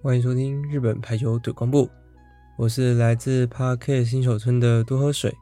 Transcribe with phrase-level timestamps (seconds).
[0.00, 1.90] 欢迎收听日本排球怼光部，
[2.56, 5.34] 我是来自 Park 新手村的多喝水。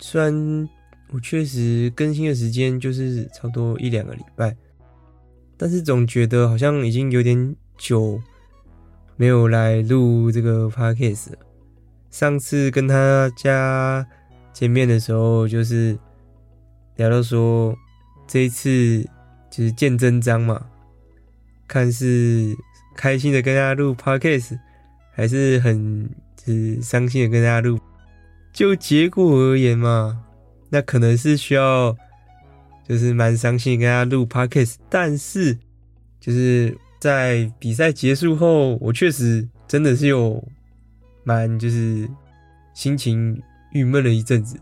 [0.00, 0.68] 虽然
[1.12, 4.56] 我确实更新的时间就是差不多一两个礼拜，
[5.56, 8.20] 但是总觉得好像已经有点久
[9.16, 11.38] 没有来录这个 Podcast 了。
[12.10, 14.06] 上次跟他家
[14.52, 15.96] 见面的时候，就是
[16.96, 17.76] 聊到说
[18.26, 19.02] 这一次
[19.50, 20.66] 就是见真章嘛，
[21.68, 22.56] 看是。
[22.96, 24.58] 开心的跟大家录 podcast，
[25.12, 26.06] 还是很
[26.36, 27.79] 就是伤心的跟大家录。
[28.60, 30.22] 就结果而言嘛，
[30.68, 31.96] 那可能是需要
[32.86, 34.74] 就是蛮伤心跟大家录 podcast。
[34.90, 35.56] 但是
[36.20, 40.46] 就是在比赛结束后，我确实真的是有
[41.24, 42.06] 蛮就是
[42.74, 43.40] 心情
[43.72, 44.60] 郁闷了一阵子。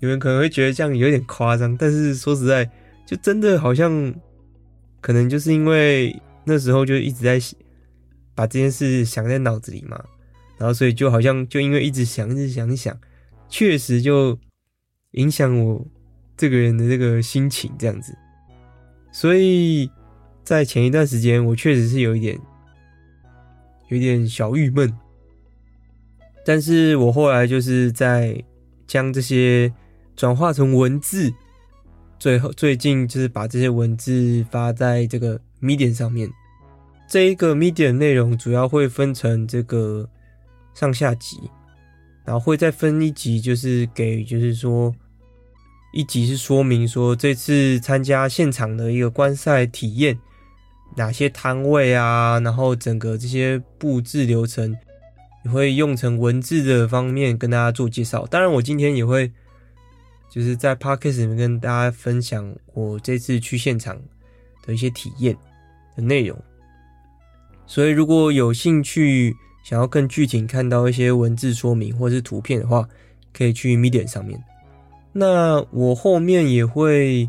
[0.00, 2.64] 有人可能会觉得这样有点夸张，但是说实在，
[3.04, 4.14] 就真的好像
[5.02, 6.18] 可能就是因为。
[6.48, 7.38] 那时候就一直在
[8.34, 10.02] 把这件事想在脑子里嘛，
[10.56, 12.96] 然后所以就好像就因为一直想，一直想一想，
[13.48, 14.38] 确实就
[15.12, 15.86] 影响我
[16.36, 18.16] 这个人的这个心情这样子。
[19.12, 19.90] 所以
[20.44, 22.38] 在前一段时间，我确实是有一点
[23.88, 24.92] 有点小郁闷，
[26.44, 28.44] 但是我后来就是在
[28.86, 29.72] 将这些
[30.14, 31.32] 转化成文字，
[32.18, 35.40] 最后最近就是把这些文字发在这个。
[35.58, 36.30] Medium 上面，
[37.08, 40.06] 这一个 Medium 内容主要会分成这个
[40.74, 41.50] 上下集，
[42.26, 44.94] 然后会再分一集，就是给就是说
[45.92, 50.18] 一集是说明说这次参加现场的一个观赛体验，
[50.96, 54.76] 哪些摊位啊，然后整个这些布置流程
[55.44, 58.26] 也会用成文字的方面跟大家做介绍。
[58.26, 59.30] 当然，我今天也会
[60.28, 63.96] 就是在 Podcast 里面跟大家分享我这次去现场
[64.66, 65.36] 的一些体验
[65.94, 66.36] 的内容，
[67.66, 69.34] 所以如果有兴趣
[69.66, 72.88] 想要更具体看到一些文字说明或是图片的话，
[73.32, 74.40] 可以去 Medium 上面。
[75.12, 77.28] 那我后面也会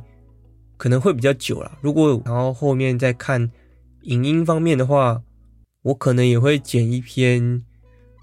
[0.78, 3.50] 可能会比较久啦，如果然后后面再看
[4.04, 5.24] 影音方面的话，
[5.82, 7.64] 我可能也会剪一篇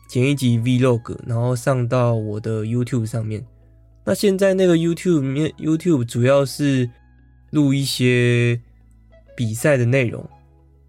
[0.09, 3.45] 剪一集 Vlog，然后上到我的 YouTube 上面。
[4.05, 6.89] 那现在那个 YouTube 面 YouTube 主要是
[7.51, 8.61] 录一些。
[9.37, 10.25] 比赛的内容，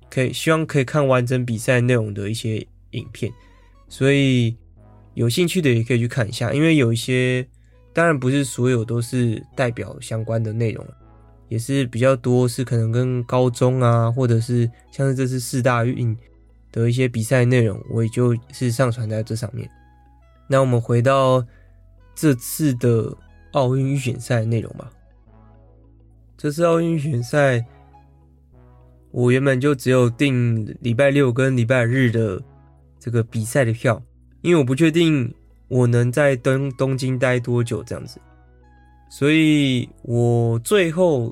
[0.07, 2.63] 可以希望可以看完整比赛内容的一些
[2.95, 3.31] 影片，
[3.87, 4.55] 所以
[5.13, 6.53] 有兴趣的也可以去看一下。
[6.53, 7.47] 因为有一些，
[7.93, 10.85] 当然不是所有都是代表相关的内容，
[11.49, 16.17] 也是比较多是可能跟高中啊，或者是像是这次四大运
[16.71, 19.69] 的一些比赛内容，我也就是上传在这上面。
[20.47, 21.45] 那我们回到
[22.15, 23.15] 这次的
[23.51, 24.91] 奥运预选赛内容吧。
[26.37, 27.65] 这次奥运预选赛。
[29.11, 32.37] 我原本就只有定礼拜六跟礼拜日的
[33.05, 34.01] 这个比赛的票，
[34.41, 35.31] 因为我不确定
[35.67, 38.19] 我能在东东京待多久这样子，
[39.11, 41.31] 所以我最后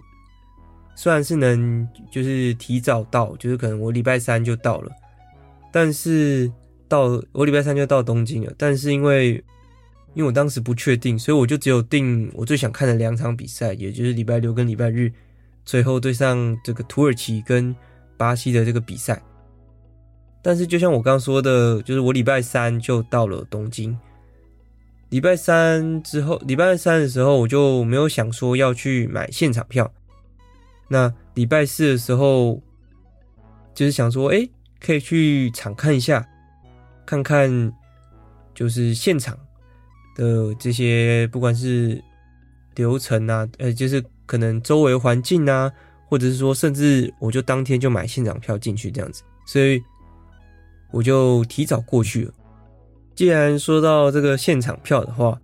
[0.95, 4.91] 虽然是能就是提早到，就是可能我礼拜三就到了，
[5.71, 6.47] 但是
[6.87, 9.43] 到我礼拜三就到东京了，但是因为
[10.13, 15.11] 因为我当时不确定，所以我就只有订我最想看的两场比赛，也就是礼拜六跟礼拜日。
[15.65, 17.75] 最后对上这个土耳其跟
[18.15, 19.19] 巴西的这个比赛，
[20.43, 23.97] 但是就像我刚刚说的，就是我礼拜三就到了东京。
[25.09, 29.91] 礼拜三之后，礼拜三的时候我就没有想说要去买现场票。
[30.89, 32.61] 那礼拜四的时候，
[33.73, 34.47] 就是想说，哎，
[34.79, 36.27] 可以去场看一下，
[37.05, 37.73] 看看
[38.53, 39.35] 就是现场
[40.15, 42.03] 的这些，不管是
[42.75, 44.03] 流程啊，呃，就是。
[44.25, 45.69] 可能周围环境啊，
[46.07, 49.83] 或者是说，甚至我就当天就买现场票进去这样子，所以
[50.93, 52.33] 我就提早过去了。
[53.15, 55.37] 既然说到这个现场票的话，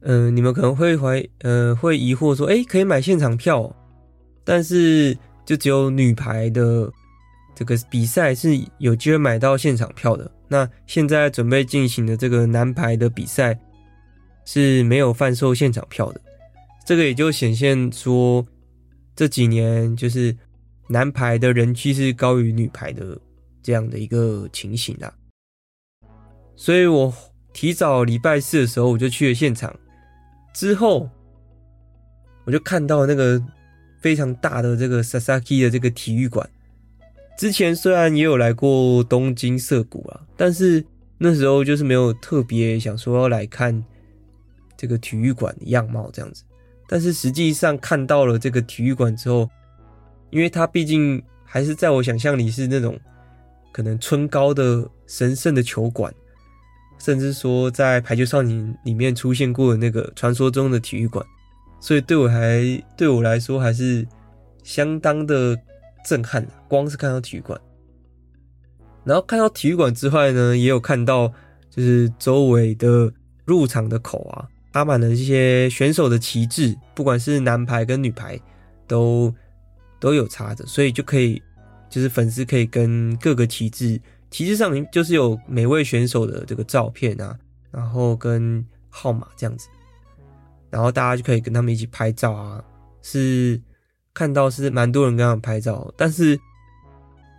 [0.00, 3.76] 嗯、你们可能会怀呃会疑惑说，哎，可以买现场票哦，
[4.42, 6.90] 但是就只有女排的
[7.54, 10.30] 这个比赛是有机会买到现场票的。
[10.48, 13.58] 那现在准备进行的这个男排的比赛
[14.44, 16.20] 是没有贩售现场票的。
[16.84, 18.46] 这个也就显现说，
[19.16, 20.36] 这几年就是
[20.88, 23.18] 男排的人气是高于女排的
[23.66, 25.12] 这样的一个情形啦。
[26.54, 27.12] 所以我
[27.52, 29.74] 提早礼拜四的时候我就去了现场，
[30.54, 31.10] 之后，
[32.44, 33.42] 我就看到那个
[34.00, 36.48] 非常大的这个 Sasaki 的这个体育馆。
[37.36, 40.82] 之前虽然也有来过东京涩谷啊，但是
[41.18, 43.84] 那时候就是没有特别想说要来看
[44.76, 46.44] 这个体育馆的样貌这样子。
[46.88, 49.50] 但是实际上看到了这个体育馆之后，
[50.30, 52.98] 因为它毕竟还是在我想象里是那种
[53.76, 56.10] 可能春高的神圣的球馆。
[56.98, 61.22] 甚至说，在《排球少年》里面出现过的那个传说中的体育馆，
[61.78, 64.08] 所以对我还对我来说还是
[64.62, 65.54] 相当的
[66.06, 66.46] 震撼。
[66.68, 67.60] 光是看到体育馆，
[69.04, 71.30] 然后看到体育馆之外呢，也有看到
[71.68, 73.12] 就是周围的
[73.44, 78.40] 入场的口啊，插满了这些选手的旗帜，不管是男排跟女排
[78.88, 79.30] 都
[80.00, 81.42] 都有插着，所以就可以
[81.88, 84.00] 就是粉丝可以跟各个旗帜。
[84.30, 87.38] 旗帜上就是有每位选手的这个照片啊，
[87.70, 89.68] 然后跟号码这样子，
[90.70, 92.62] 然后大家就可以跟他们一起拍照啊。
[93.02, 93.60] 是
[94.12, 96.38] 看到是蛮多人跟他们拍照，但是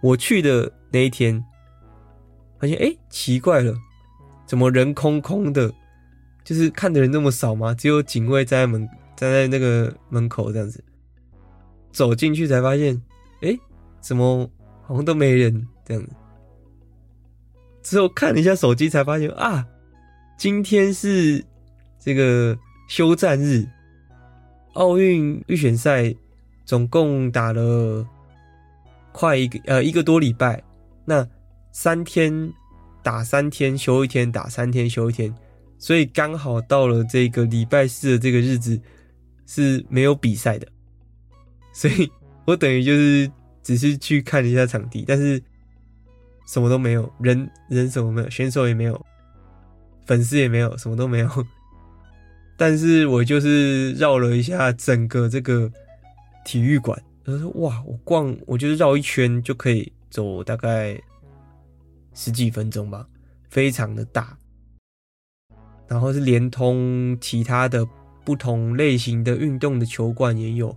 [0.01, 1.43] 我去的那一天，
[2.57, 3.75] 发现诶奇怪了，
[4.45, 5.73] 怎么人空空的？
[6.45, 7.73] 就是看的人那么少吗？
[7.73, 10.81] 只有警卫站在门站在那个门口这样子，
[11.91, 13.01] 走进去才发现，
[14.07, 14.49] 怎么
[14.83, 16.09] 好像都没人这样子。
[17.83, 19.67] 之后看了一下手机，才发现啊，
[20.37, 21.43] 今天是
[21.99, 22.57] 这个
[22.87, 23.67] 休战日。
[24.75, 26.15] 奥运预选赛
[26.63, 28.07] 总共打了
[29.11, 30.63] 快一个呃一个多礼拜，
[31.03, 31.27] 那
[31.73, 32.53] 三天
[33.03, 35.35] 打三天休一天，打三天休一天，
[35.77, 38.79] 所以刚好到了这个礼拜四的这个日子
[39.47, 40.67] 是没有比赛的，
[41.73, 42.09] 所以
[42.45, 43.29] 我等于就是
[43.67, 45.43] 只是去看一下场地，但是。
[46.49, 49.05] 什么都没有，人人什么没有，选手也没有，
[50.05, 51.29] 粉丝也没有，什么都没有。
[52.55, 55.69] 但是我就是绕了一下整个这个
[56.45, 60.97] 体育馆，他说：“哇，我逛，我就是绕一圈就可以走大概
[62.13, 63.05] 十几分钟吧，
[63.49, 64.37] 非常的大。
[65.85, 67.85] 然后是连通其他的
[68.23, 70.73] 不同类型的运动的球馆也有。”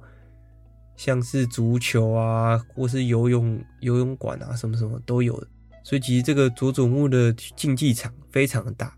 [1.02, 5.46] 像是足球啊，或是游泳游泳馆啊，什么什么都有的。
[5.82, 8.94] 所以其实这个佐佐木的竞技场非常的大。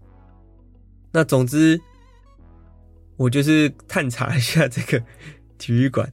[1.12, 1.80] 那总之，
[3.16, 5.00] 我就是探查一下这个
[5.58, 6.12] 体育馆。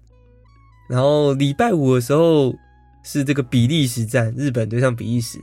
[0.88, 2.54] 然后礼拜五的时候
[3.04, 5.40] 是这个比利时站，日本对上比利时。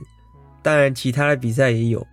[0.63, 2.07] 当然其他的比赛也有，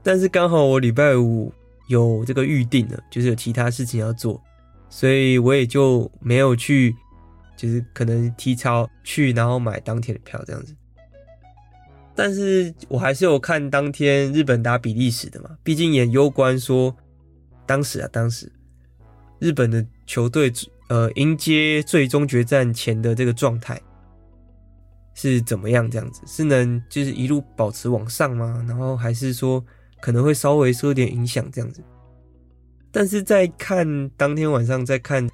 [0.00, 1.52] 但是刚好我礼拜五
[1.88, 4.40] 有这个预定了，就是有其他事情要做，
[4.88, 6.94] 所以我也就没有去。
[7.56, 10.74] 就是可能提早去，然后买当天的票这样子。
[12.16, 16.94] 但是我还是有看当天日本打比利时的嘛，毕竟也攸关说
[17.66, 18.50] 当时啊，当时
[19.40, 20.52] 日本的球队
[20.88, 23.80] 呃迎接最终决战前的这个状态
[25.14, 25.90] 是怎么样？
[25.90, 28.64] 这样子是能就是一路保持往上吗？
[28.68, 29.64] 然后还是说
[30.00, 31.82] 可能会稍微受点影响这样子？
[32.92, 35.28] 但是在看当天晚上在看。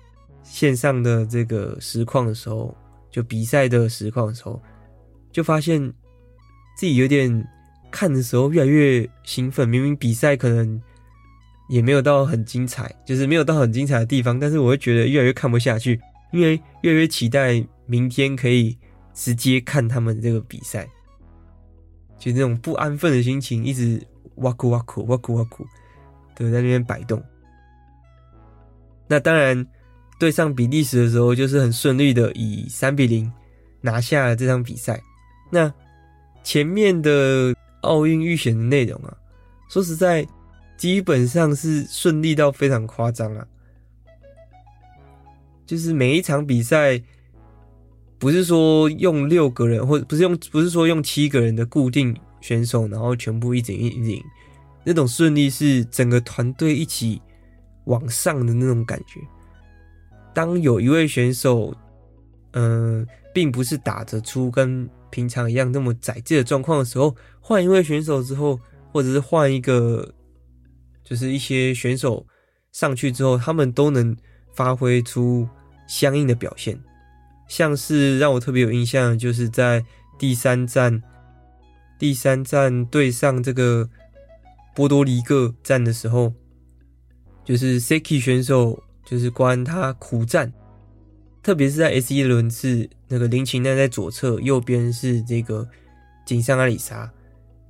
[0.51, 2.77] 线上的这个实况的时候，
[3.09, 4.61] 就比赛的实况的时候，
[5.31, 5.81] 就发现
[6.77, 7.49] 自己有点
[7.89, 9.69] 看的时候越来越兴奋。
[9.69, 10.83] 明明比赛可能
[11.69, 16.01] 也没有到很精彩，就是没有到很精彩的地方，但是我会觉得越来越看不下去，
[16.33, 18.77] 因为越来越期待明天可以
[19.15, 20.85] 直接看他们这个比赛，
[22.19, 25.65] 就那种不安分的心情一直哇酷哇酷哇酷哇酷，
[26.35, 27.23] 对，在那边摆动。
[29.07, 29.65] 那当然。
[30.21, 33.33] 对上比利时的时候，就是很顺利的以三比零
[33.81, 35.03] 拿下了这场比赛。
[35.51, 35.73] 那
[36.45, 39.17] 前面的奥运预选的内容啊，
[39.71, 40.27] 说实在，
[40.77, 43.47] 基本上是顺利到非常夸张啊。
[45.65, 47.01] 就是每一场比赛，
[48.19, 54.23] 不是说用六个人，或不是用，不是说用七个人的固定选手，然后全部一整一赢，
[54.85, 57.23] 那种顺利是整个团队一起
[57.85, 59.19] 往上的那种感觉。
[60.33, 61.75] 当有一位选手，
[62.53, 68.59] 嗯、并不是打着出跟平常一样那么窄制的状况的时候，换一位选手之后，
[68.93, 70.15] 或者是换一个，
[71.03, 72.27] 就是一些选手
[72.73, 74.17] 上去之后，他们都能
[74.55, 75.49] 发挥出
[75.87, 76.81] 相应的表现。
[77.49, 79.85] 像是让我特别有印象，就是在
[80.19, 81.03] 第三站，
[81.99, 83.91] 第三站对上这个
[84.75, 86.33] 波多黎各站的时候，
[87.45, 88.81] 就是 Seki 选手。
[89.11, 90.53] 就是关他苦战，
[91.43, 95.69] 特别是在 S 一轮次，那个林琴奈在左侧，右边是这个
[96.25, 97.11] 井上阿里沙。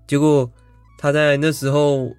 [0.06, 0.52] 结果
[0.98, 2.14] 他在那时候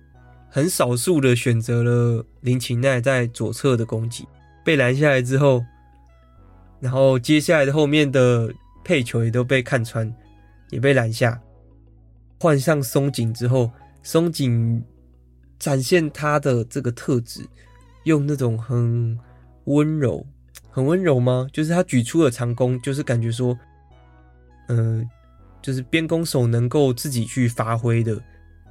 [0.50, 4.28] 很少数的选择了林琴奈在左侧的攻击，
[4.66, 5.64] 被拦下来之后，
[6.80, 8.52] 然后接下来的后面的
[8.84, 10.12] 配球也都被看穿，
[10.72, 11.40] 也被拦下。
[12.40, 13.70] 换上松井之后，
[14.02, 14.84] 松井
[15.60, 17.42] 展现他的这个特质，
[18.06, 19.18] 用那种很
[19.66, 20.26] 温柔、
[20.72, 21.48] 很温柔吗？
[21.54, 23.58] 就是他举出了长弓，就是感觉说，
[24.68, 25.04] 呃，
[25.62, 28.20] 就是边弓手能够自己去发挥的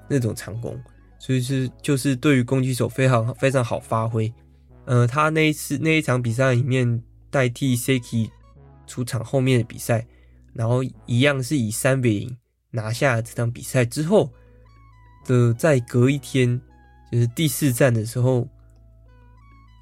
[0.08, 0.76] 那种长弓，
[1.18, 4.32] 所以是就是对于攻击手非常非常好发挥。
[4.86, 8.30] 呃，他那一次那一场比赛里面代替 Seki
[8.88, 10.04] 出场后面的比赛，
[10.52, 12.36] 然后一样是以三比零
[12.72, 14.32] 拿下这场比赛之后
[15.24, 16.60] 的，再隔一天
[17.12, 18.48] 就是第四战的时候。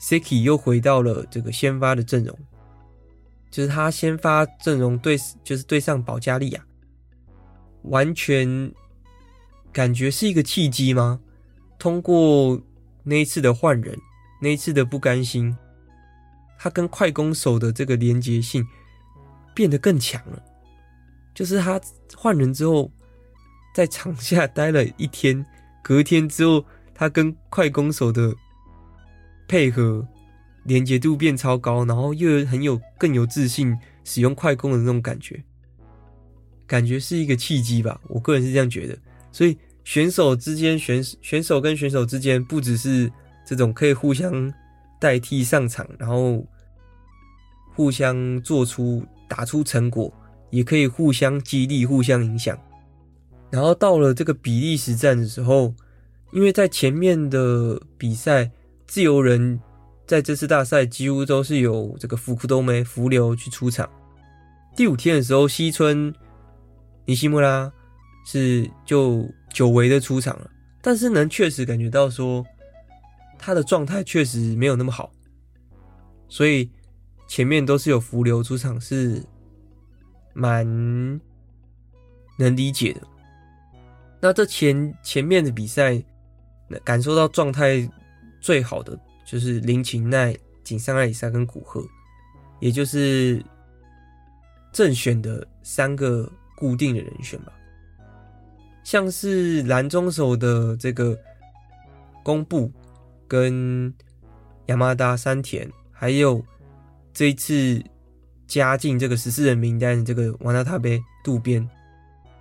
[0.01, 2.39] Seki 又回到了这个先发的阵容，
[3.51, 6.65] 就是他先发阵容对，就是对上保加利亚，
[7.83, 8.73] 完全
[9.73, 11.21] 感觉是一个契机吗？
[11.81, 12.61] 通过
[13.03, 13.99] 那一次的换人，
[14.41, 15.57] 那一次的不甘心，
[16.59, 18.65] 他跟快攻手的这个连结性
[19.55, 20.41] 变得更强了。
[21.35, 21.81] 就是他
[22.17, 22.89] 换人之后，
[23.75, 25.45] 在场下待了一天，
[25.83, 26.65] 隔天之后，
[26.95, 28.33] 他跟快攻手的。
[29.49, 30.07] 配合
[30.65, 33.75] 连接度变超高，然后又很有更有自信
[34.05, 35.43] 使用快攻的那种感觉，
[36.67, 37.99] 感觉是一个契机吧。
[38.09, 38.97] 我个人是这样觉得。
[39.33, 43.11] 所以选手之间选选手跟选手之间，不只是
[43.47, 44.53] 这种可以互相
[45.01, 46.47] 代替上场，然后
[47.75, 50.13] 互相做出打出成果，
[50.51, 52.59] 也可以互相激励、互相影响。
[53.51, 55.75] 然后到了这个比利时战的时候，
[56.33, 58.51] 因为在前面的比赛。
[58.89, 59.61] 自由人
[60.07, 63.89] 在这次大赛几乎都是由这个福库多梅福流去出场。
[64.75, 66.13] 第五天的时候，西村
[67.05, 67.71] 尼西莫拉
[68.25, 72.43] 是就久违的出场了，但是能确实感觉到说
[73.39, 75.13] 他的状态确实没有那么好，
[76.27, 76.71] 所以
[77.29, 79.23] 前面都是有福流出场是
[80.33, 80.67] 蛮
[82.39, 83.03] 能理解的。
[84.19, 86.03] 那这前前面的比赛，
[86.83, 87.87] 感受到状态。
[88.41, 91.85] 最好的就是林琴奈、井上爱里沙跟古贺，
[92.61, 93.43] 也就是
[94.73, 97.53] 正选的三个固定的人选吧。
[98.85, 101.19] 像是蓝中手的这个
[102.23, 102.73] 宫部
[103.27, 103.93] 跟
[104.67, 106.43] 亚麻达山田，还有
[107.13, 107.83] 这一次
[108.47, 111.69] 加进这个十四人名单的这个瓦纳塔贝渡边，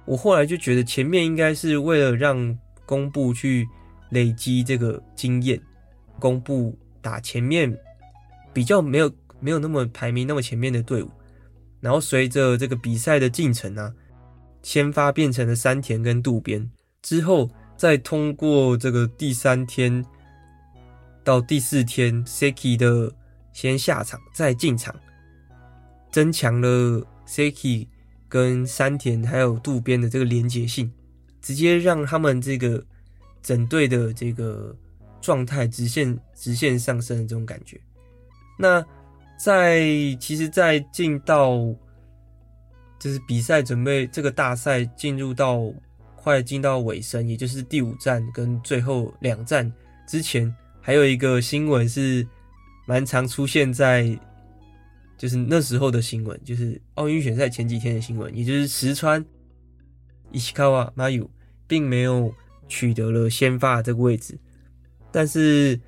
[0.05, 3.67] 我后来就觉得前面应该是为了让宫部去
[4.11, 5.59] 累积这个经验。
[6.19, 7.75] 公布打前面
[8.53, 11.11] 比较没有没有那么排名那么前面的队伍，
[11.79, 13.93] 然后随着这个比赛的进程啊，
[14.63, 16.69] 先发变成了山田跟渡边，
[17.01, 20.03] 之后再通过这个第三天
[21.23, 23.13] 到第四天，Seki 的
[23.53, 24.95] 先下场再进场，
[26.11, 27.87] 增强了 Seki
[28.27, 30.91] 跟山田还有渡边的这个连结性，
[31.41, 32.83] 直接让他们这个
[33.43, 34.75] 整队的这个。
[35.21, 37.79] 状态直线直线上升的这种感觉。
[38.57, 38.83] 那
[39.37, 39.81] 在
[40.19, 41.57] 其实，在进到
[42.99, 45.71] 就是比赛准备这个大赛进入到
[46.15, 49.71] 快进到尾声，也就是第五站跟最后两站
[50.07, 52.27] 之前，还有一个新闻是
[52.87, 54.17] 蛮常出现在
[55.17, 59.23] 就是那时候的新闻，就是奥运选赛前几天的新闻，也就是石川
[60.33, 61.29] 石川真佑
[61.67, 62.33] 并没有
[62.67, 64.37] 取得了先发这个位置。
[65.17, 65.79] 但是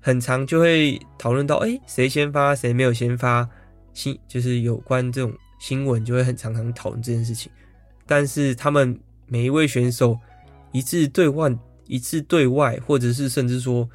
[0.00, 3.46] 很常就会讨论到，哎，谁先发，谁没有先发，
[3.92, 7.52] 新就是有关这种新闻就会很常常讨论这件事情。
[8.06, 10.18] 但是他们每一位选手
[10.72, 11.54] 一致对外，
[11.86, 13.86] 一致对外，或者是甚至说，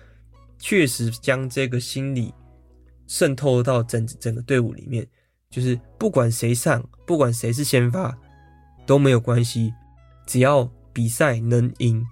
[0.59, 2.31] 确实将这个心理
[3.07, 5.07] 渗透到整整个队伍里面，
[5.49, 8.15] 就是不管谁上，不管谁是先发
[8.85, 9.73] 都没有关系，
[10.27, 12.05] 只要比赛能赢，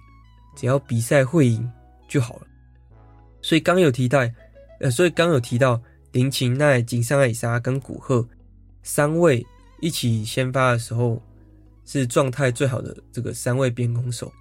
[0.56, 1.70] 只要比赛会赢
[2.08, 2.45] 就好了。
[3.46, 4.28] 所以刚有提到，
[4.80, 8.26] 呃，所以刚有提到林琴奈、井上爱沙跟古贺
[8.82, 9.46] 三位
[9.80, 11.22] 一起先发的时候，
[11.84, 14.32] 是状态最好的这个三位边攻手，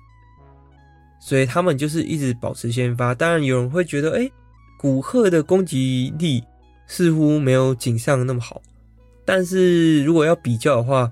[1.21, 3.13] 所以他们就是一直保持先发。
[3.13, 4.27] 当然有人会觉得，哎，
[4.79, 6.43] 古贺的攻击力
[6.87, 8.59] 似乎没有井上那么好，
[9.23, 11.11] 但是如果要比较的话，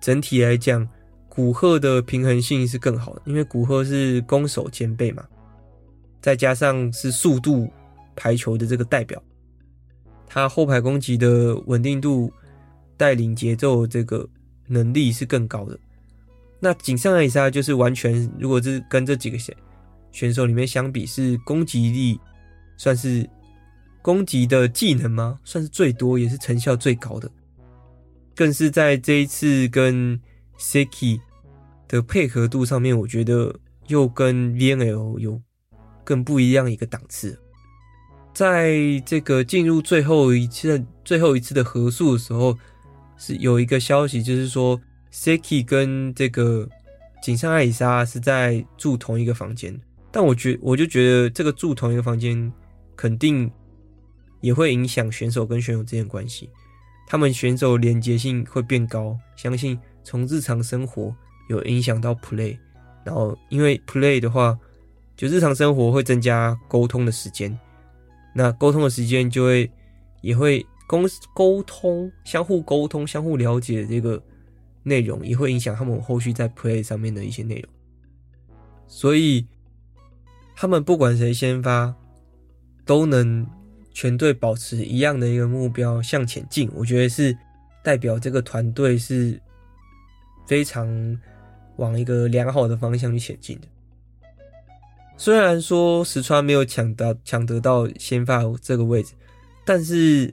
[0.00, 0.88] 整体来讲，
[1.28, 5.24] 古贺的平衡性是更好的，因为古贺是攻守兼备嘛。
[6.24, 7.70] 再加上是速度
[8.16, 9.22] 排球的这个代表，
[10.26, 12.32] 他后排攻击的稳定度、
[12.96, 14.26] 带领节奏这个
[14.66, 15.78] 能力是更高的。
[16.58, 19.54] 那井上爱莎就是完全，如果是跟这几个选
[20.12, 22.18] 选手里面相比，是攻击力
[22.78, 23.28] 算是
[24.00, 25.38] 攻击的技能吗？
[25.44, 27.30] 算是最多，也是成效最高的。
[28.34, 30.18] 更是在这一次跟
[30.58, 31.20] Siki
[31.86, 33.54] 的配合度上面，我觉得
[33.88, 35.38] 又跟 VNL 有
[36.04, 37.38] 更不一样一个档次。
[38.32, 42.56] 在这个进入最后一次最后一次的合宿的时候，
[43.16, 44.80] 是有一个消息，就是说
[45.12, 46.68] Seki 跟这个
[47.22, 49.80] 井上爱里沙是在住同一个房间。
[50.10, 52.52] 但我觉我就觉得这个住同一个房间，
[52.96, 53.50] 肯定
[54.40, 56.50] 也会影响选手跟选手之间关系。
[57.06, 61.14] 他们选手连接性会变高，相信从日常生活
[61.48, 62.56] 有影响到 play，
[63.04, 64.58] 然后因为 play 的话，
[65.16, 67.58] 就日常生活会增加沟通的时间，
[68.34, 69.70] 那沟通的时间就会
[70.20, 71.02] 也会沟
[71.34, 74.22] 沟通，相互沟通、相互了解这个
[74.82, 77.72] 内容，也会影响他们后续在 play 上面的一些内容。
[78.86, 79.46] 所以
[80.54, 81.94] 他们不管谁先发，
[82.84, 83.46] 都能。
[83.96, 87.32] 全队保持一样的一个目标向前进，我觉得是
[87.80, 89.40] 代表这个团队是
[90.48, 91.16] 非常
[91.76, 93.68] 往一个良好的方向去前进的。
[95.16, 99.14] 虽然说石川没有抢到抢得到先发这个位置，
[99.64, 100.32] 但是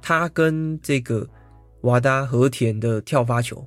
[0.00, 1.28] 他跟这个
[1.82, 3.64] 瓦达和田的跳发球，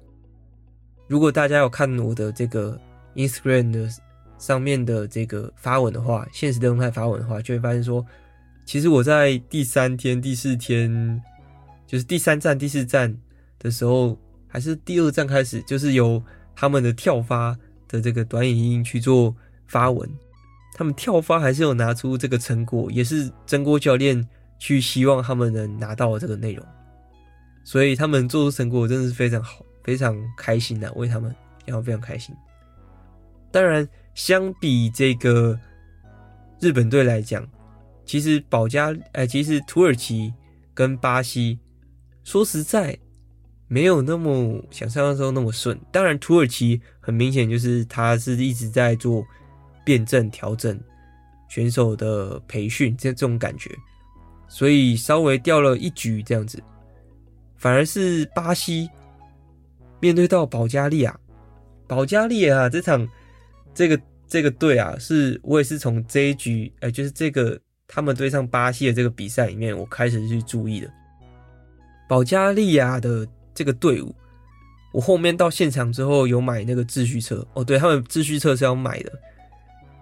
[1.08, 2.80] 如果大家有看我的这个
[3.16, 3.90] Instagram 的
[4.38, 8.06] 上面的这个发文的话，现实动态发文的话，就会发现说。
[8.66, 11.20] 其实我在第三天、第四天，
[11.88, 13.12] 就是第三站、第四站
[13.58, 14.16] 的时候，
[14.48, 16.22] 还是第二站开始，就是由
[16.56, 20.08] 他们的跳发的这个短影音去做发文。
[20.74, 26.66] 他们跳发还是有拿出这个成果，也是真锅教练去希望他们能拿到这个内容，
[27.64, 31.36] 所以他们做出成果真的是非常好，非常开心的，为他们
[31.66, 32.36] 然后非常开心。
[33.52, 35.60] 当然，相比这个
[36.60, 37.48] 日本队来讲。
[38.06, 40.34] 其实保加，哎，其实土耳其
[40.74, 41.60] 跟巴西，
[42.24, 42.98] 说实在，
[43.68, 45.80] 没有那么想象中那么顺。
[45.92, 49.24] 当然，土耳其很明显就是他是一直在做
[49.90, 50.80] 辩证调整
[51.48, 53.72] 选手的培训，这这种感觉，
[54.48, 56.62] 所以稍微掉了一局这样子。
[57.58, 58.88] 反而是巴西
[60.00, 61.20] 面对到保加利亚，
[61.88, 63.10] 保加利亚这场
[63.74, 67.60] 这个这个队啊，是我也是从这一局，哎，就是这个。
[67.92, 70.88] 他们对上巴西的这个比赛里面，我开始去注意的
[72.08, 74.14] 保加利亚的这个队伍。
[74.94, 79.12] 我后面到现场之后有买那个秩序车哦，对，他们秩序车是要买的，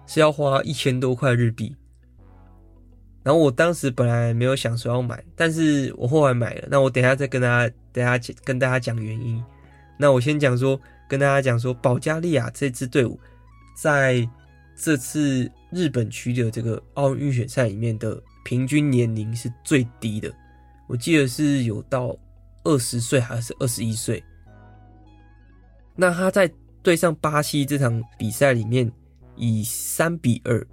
[0.08, 1.72] 是要花一千多块日币。
[3.22, 6.66] 然后我当时本来没有想说要买，但是我后来买了。
[6.68, 9.40] 那我等下再跟大家，等下跟大家讲原因。
[9.96, 13.20] 那我先讲说，跟大家讲说，保加利亚这支队伍
[13.76, 14.28] 在。
[14.80, 20.32] 这次日本区的这个奥运预选赛里面的平均年龄是最低的，
[20.86, 22.16] 我记得是有到
[22.62, 24.22] 二十岁还是二十一岁。
[25.96, 26.48] 那他在
[26.80, 28.88] 对上巴西这场比赛里面
[29.38, 30.66] 以三比二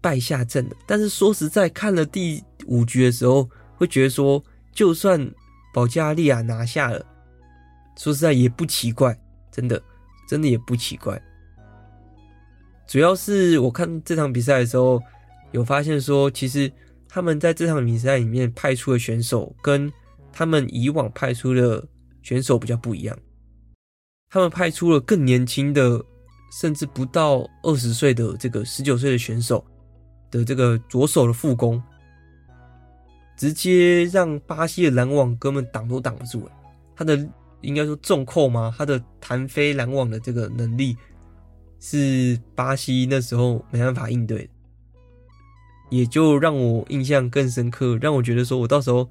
[0.00, 0.76] 败下阵了。
[0.86, 5.28] 但是说实在，看了第五局的时候，会觉得说，就算
[5.74, 7.04] 保加利亚拿下了，
[7.96, 9.18] 说实在也不奇怪，
[9.50, 9.82] 真的，
[10.28, 11.20] 真的也不奇怪。
[12.86, 15.02] 主要是我看这场比赛的时候，
[15.52, 16.72] 有发现说，其实
[17.08, 19.92] 他们在这场比赛里面派出的选手，跟
[20.32, 21.86] 他们以往派出的
[22.22, 23.18] 选手比较不一样。
[24.30, 26.04] 他们派出了更年轻的，
[26.50, 29.64] 甚至不到二十岁的这个十九岁的选手
[30.30, 31.82] 的这个左手的副攻，
[33.36, 36.48] 直接让巴西的拦网根本挡都挡不住。
[36.96, 37.28] 他的
[37.60, 38.74] 应该说重扣吗？
[38.76, 40.96] 他的弹飞拦网的这个能力。
[41.80, 44.48] 是巴西那时候没办法应对的，
[45.90, 49.08] 也就让我印象更深刻，让我觉得说，我到时候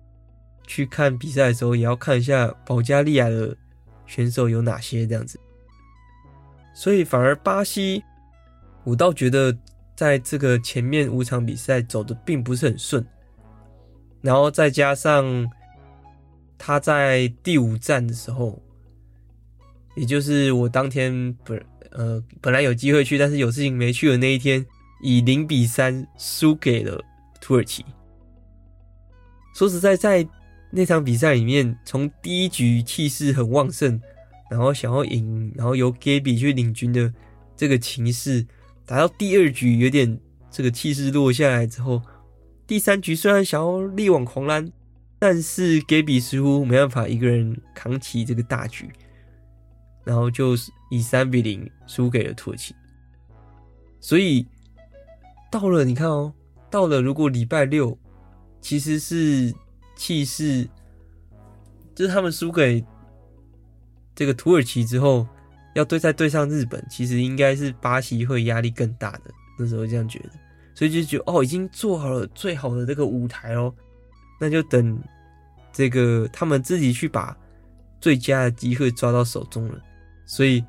[0.65, 3.55] 去看比赛的时候，也要看一下保加利亚的
[4.05, 5.39] 选手有哪些这样子。
[6.77, 8.03] 所以反而巴西，
[8.83, 9.57] 我倒觉得
[9.95, 13.03] 在这个前面五场比赛走的并不是很顺，
[14.21, 15.49] 然后再加上
[16.55, 18.61] 他在第五站的时候，
[19.95, 21.57] 也就是我当天不。
[21.93, 24.63] 呃，本来有机会去，但是有事情没去的那一天，
[25.01, 27.03] 以零比三输给了
[27.41, 27.83] 土耳其。
[29.55, 30.27] 说实在，在
[30.69, 33.99] 那场比赛里面，从第一局气势很旺盛，
[34.49, 37.13] 然后想要赢，然后由 Gaby 去领军的
[37.55, 38.45] 这个情势，
[38.85, 42.01] 打到第二局有点这个气势落下来之后，
[42.65, 44.71] 第三局虽然想要力挽狂澜，
[45.19, 48.89] 但是 Gaby 似乎没办法一个人扛起这个大局。
[50.03, 52.73] 然后就是以三比零输给了土耳其。
[53.99, 54.47] 所以
[55.51, 56.33] 到了你看哦，
[56.71, 57.97] 到了如果礼拜六
[58.61, 59.53] 其实是
[59.97, 60.65] 气势，
[61.93, 62.81] 就是他们输给
[64.17, 65.27] 这个土耳其之后，
[65.75, 69.31] 要对再对上日本，其实应该是巴西会压力更大的。
[69.59, 70.31] 那时候这样觉得，
[70.73, 73.71] 所以就觉得哦，已经做好了最好的这个舞台哦，
[74.41, 74.99] 那就等
[75.71, 77.37] 这个他们自己去把
[78.01, 79.79] 最佳的机会抓到手中了。
[80.25, 80.65] 所以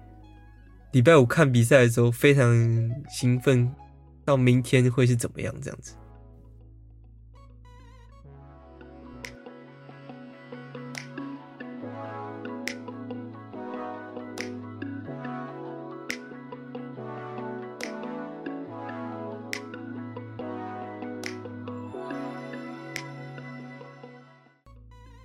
[0.92, 2.54] 礼拜五看比赛的时候非常
[3.08, 3.70] 兴奋，
[4.26, 5.94] 到明天会是怎么样这样子。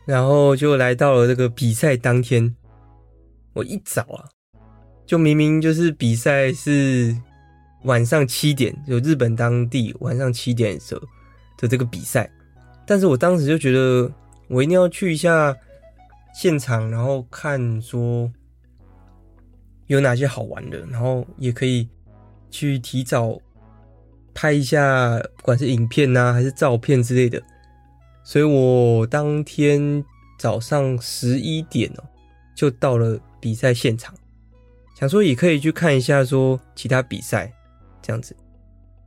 [0.06, 2.56] 然后就来到了这个比赛当天。
[3.54, 4.26] 我一早啊，
[5.06, 7.16] 就明明就是比赛是
[7.84, 11.02] 晚上七点，就日本当地晚上七点的时候
[11.58, 12.28] 的这个比赛，
[12.86, 14.12] 但是我当时就觉得
[14.48, 15.56] 我一定要去一下
[16.34, 18.32] 现场，然后看说
[19.86, 21.88] 有哪些好玩的，然后也可以
[22.50, 23.40] 去提早
[24.34, 27.40] 拍一下，不管是影片呐、啊、还是照片之类的，
[28.24, 30.04] 所以我当天
[30.40, 32.04] 早上十一点哦，
[32.56, 33.20] 就到了。
[33.44, 34.16] 比赛现场，
[34.98, 37.52] 想说也可以去看一下说其他比赛
[38.02, 38.34] 这样子，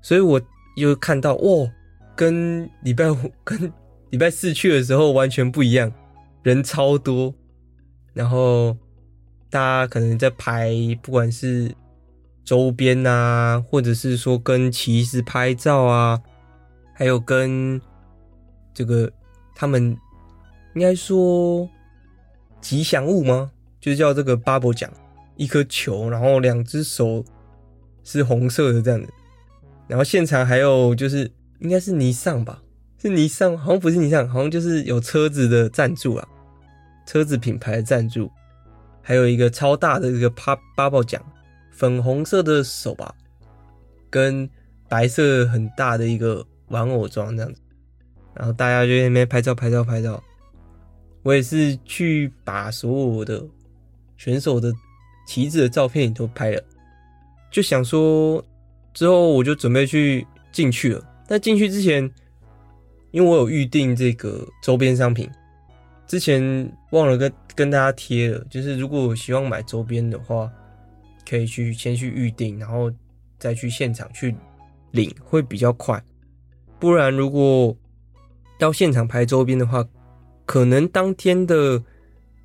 [0.03, 0.39] 所以我
[0.77, 1.67] 又看到哇，
[2.15, 3.73] 跟礼拜五 跟
[4.11, 5.91] 礼拜四去的时候完全不一样，
[6.43, 7.33] 人超多，
[8.13, 8.77] 然后
[9.49, 11.75] 大家可能在排，不管是
[12.45, 16.21] 周边啊，或者是说跟骑士拍照啊，
[16.93, 17.81] 还有跟
[18.77, 19.11] 这个
[19.55, 19.97] 他们
[20.75, 21.67] 应该说
[22.61, 23.51] 吉祥物吗？
[23.81, 24.93] 就叫这个 bubble 奖，
[25.37, 27.25] 一颗球，然后两只手
[28.05, 29.09] 是红色的这样子，
[29.89, 32.63] 然后现场还有就是应该是尼桑吧，
[33.01, 36.29] 是尼桑，好像不是尼桑，好像就是有车子的赞助啊，
[37.07, 38.31] 车子品牌的赞助，
[39.01, 41.25] 还有一个超大的一个 bubble 奖，
[41.71, 43.15] 粉红色的手吧，
[44.11, 44.51] 跟
[44.89, 47.61] 白色很大的一个玩偶装这样子，
[48.37, 50.23] 然后大家就在那边拍照拍照拍照，
[51.23, 53.45] 我也是去把所有的。
[54.19, 54.73] 选手的
[55.27, 56.65] 旗子的照片也都拍了，
[57.51, 58.43] 就想说
[58.95, 61.07] 之后我就准备去进去了。
[61.29, 62.11] 但进去之前，
[63.11, 65.31] 因为我有预定这个周边商品，
[66.07, 66.43] 之前
[66.93, 70.51] 忘了跟跟大家贴了，就是如果希望买周边的话，
[71.29, 72.91] 可以去先去预定，然后
[73.39, 74.35] 再去现场去
[74.93, 76.03] 领，会比较快。
[76.81, 77.77] 不然如果
[78.59, 79.87] 到现场排周边的话，
[80.45, 81.83] 可能当天的。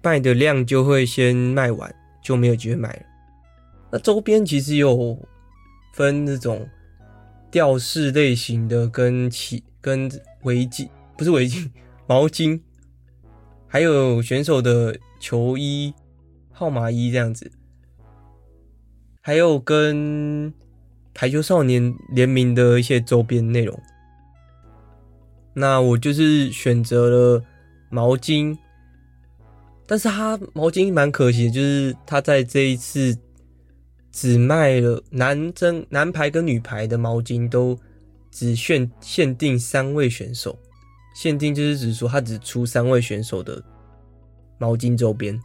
[0.03, 3.03] 卖的量就会先卖完，就没有机会买了。
[3.91, 5.15] 那周边其实有
[5.93, 6.67] 分那种
[7.51, 10.09] 吊饰类型的，跟起跟
[10.41, 11.69] 围巾，不是围巾，
[12.07, 12.59] 毛巾，
[13.67, 15.93] 还有选手的球衣、
[16.51, 17.51] 号码衣这样子，
[19.21, 20.51] 还有跟
[21.13, 23.79] 排球少年联名的一些周边内容。
[25.53, 27.43] 那我就是选择了
[27.89, 28.57] 毛巾。
[29.85, 33.17] 但是他毛巾蛮可惜，就是他在这一次
[34.11, 37.77] 只卖了男真男排跟女排的毛巾都
[38.29, 40.57] 只限限定三位选手，
[41.13, 43.61] 限定就是指说他只出三位选手的
[44.57, 45.37] 毛巾周边。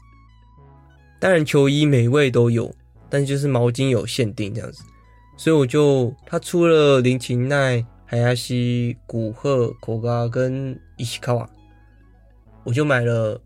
[1.19, 2.73] 当然球衣每位都有，
[3.11, 4.85] 但是就是毛巾有限定这样子，
[5.37, 11.51] 所以我就他出了林琴奈、海亚西、古贺、口嘎跟伊西卡瓦，
[12.65, 13.41] 我就买了。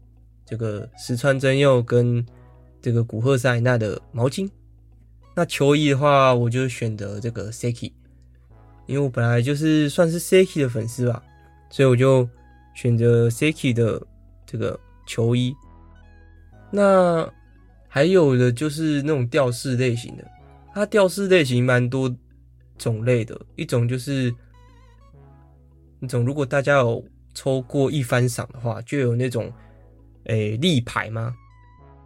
[0.44, 2.26] 这个石川真佑跟
[2.82, 4.50] 这个古贺纱理那的毛巾，
[5.36, 7.92] 那球衣的话，我就选择这个 Seki，
[8.86, 11.22] 因为我本来就是算是 Seki 的粉丝吧，
[11.70, 12.28] 所以我就
[12.74, 14.04] 选择 Seki 的
[14.44, 15.54] 这个球衣。
[16.72, 17.32] 那
[17.86, 20.24] 还有的就是那种吊饰类型的，
[20.74, 22.12] 它吊饰类型蛮多
[22.76, 24.34] 种类的，一种就是
[26.00, 29.52] 那种如果大家有抽过一番赏的话，就有那种。
[30.24, 31.34] 诶，立牌吗？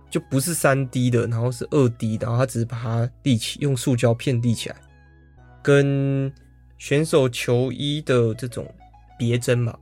[0.09, 4.77] 就不是三 D 的，然后是二 D 的，然后他只是把它立起，用塑胶片立起来，
[5.61, 6.33] 跟
[6.79, 8.73] 选手球衣的这种
[9.19, 9.77] 别针嘛。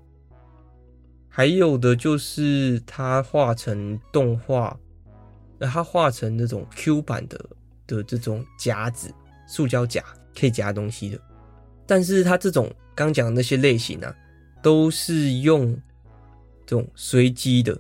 [1.29, 4.77] 还有的就是他画成动画，
[5.59, 7.39] 那它画成那种 Q 版的
[7.87, 9.15] 的这种夹子，
[9.47, 10.03] 塑胶夹
[10.35, 11.21] 可以夹东西的。
[11.93, 14.17] 但是它这种刚讲的那些类型啊，
[14.63, 15.79] 都是用
[16.65, 17.79] 这种随机的。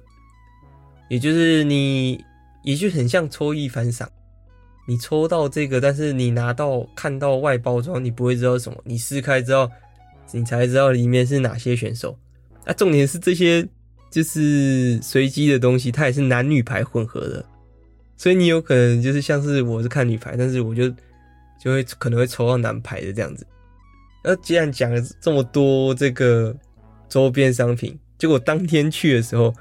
[1.08, 2.22] 也就是你，
[2.62, 4.06] 也就很像抽一番赏，
[4.86, 8.78] 你抽到这个，但是你拿到看到外包装，你不会知道什么。
[8.84, 9.66] 你撕开之后，
[10.32, 12.14] 你才知道里面是哪些选手。
[12.66, 13.66] 啊，重点是这些
[14.10, 17.42] 就是随机的东西，它也是男女排混合的，
[18.18, 20.90] 所以你有可能就是像是我是看女排，但是我就
[21.58, 23.46] 就会可能会抽到男排的这样子。
[24.22, 26.54] 那既然讲了这么多这个
[27.08, 29.54] 周边商品，结果当天去的时候。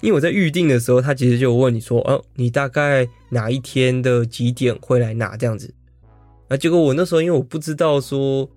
[0.00, 5.74] 因为我在预定的时候，他其实就问你说：“哦，你大概哪一天的几点会来拿这样子？”
[6.46, 8.48] 啊结果我那时候因为我不知道说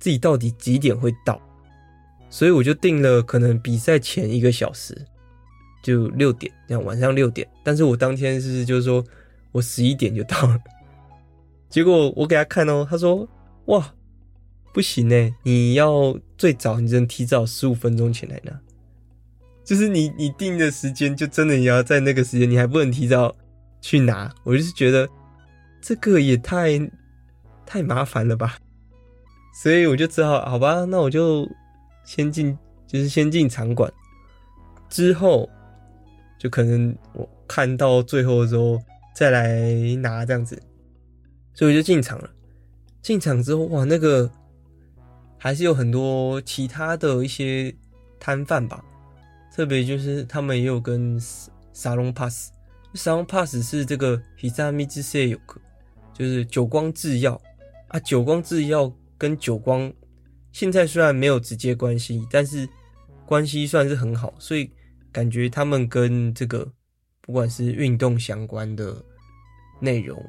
[0.00, 1.40] 自己到底几点会到，
[2.28, 4.92] 所以我就定了可能比赛前一个小时，
[5.84, 7.46] 就六点这样，晚上六点。
[7.62, 9.04] 但是我当天是就是说
[9.52, 10.58] 我十一点就到了，
[11.70, 13.24] 结果我给他看哦，他说
[13.66, 13.94] ：“哇，
[14.78, 18.60] 不行呢，你要最早你只能提早十五分钟前来拿。”
[19.66, 23.34] 就是你你定的时间，就真的你要在那个时间，你还不能提早
[23.80, 24.32] 去拿。
[24.44, 25.08] 我就是觉得
[25.80, 26.78] 这个也太
[27.66, 28.56] 太麻烦了吧，
[29.60, 31.44] 所以我就只好好吧，那我就
[32.04, 33.92] 先进，就是先进场馆，
[34.88, 35.50] 之后
[36.38, 38.80] 就可能我看到最后的时候
[39.12, 40.56] 再来拿这样子，
[41.52, 42.30] 所以我就进场了。
[43.02, 44.30] 进场之后，哇，那个
[45.38, 47.74] 还是有很多其他的一些
[48.20, 48.84] 摊贩吧。
[49.54, 51.18] 特别就是他们也有跟
[51.72, 52.52] 沙龙 pass，
[52.94, 55.38] 沙龙 pass 是这个 Hizami Zisei
[56.12, 57.40] 就是久光制药
[57.88, 57.98] 啊。
[58.00, 59.92] 久光制药跟久光
[60.52, 62.68] 现在虽然没有直接关系，但是
[63.26, 64.70] 关系算是很好，所以
[65.10, 66.70] 感觉他们跟这个
[67.20, 69.04] 不管是运动相关的
[69.80, 70.24] 内容，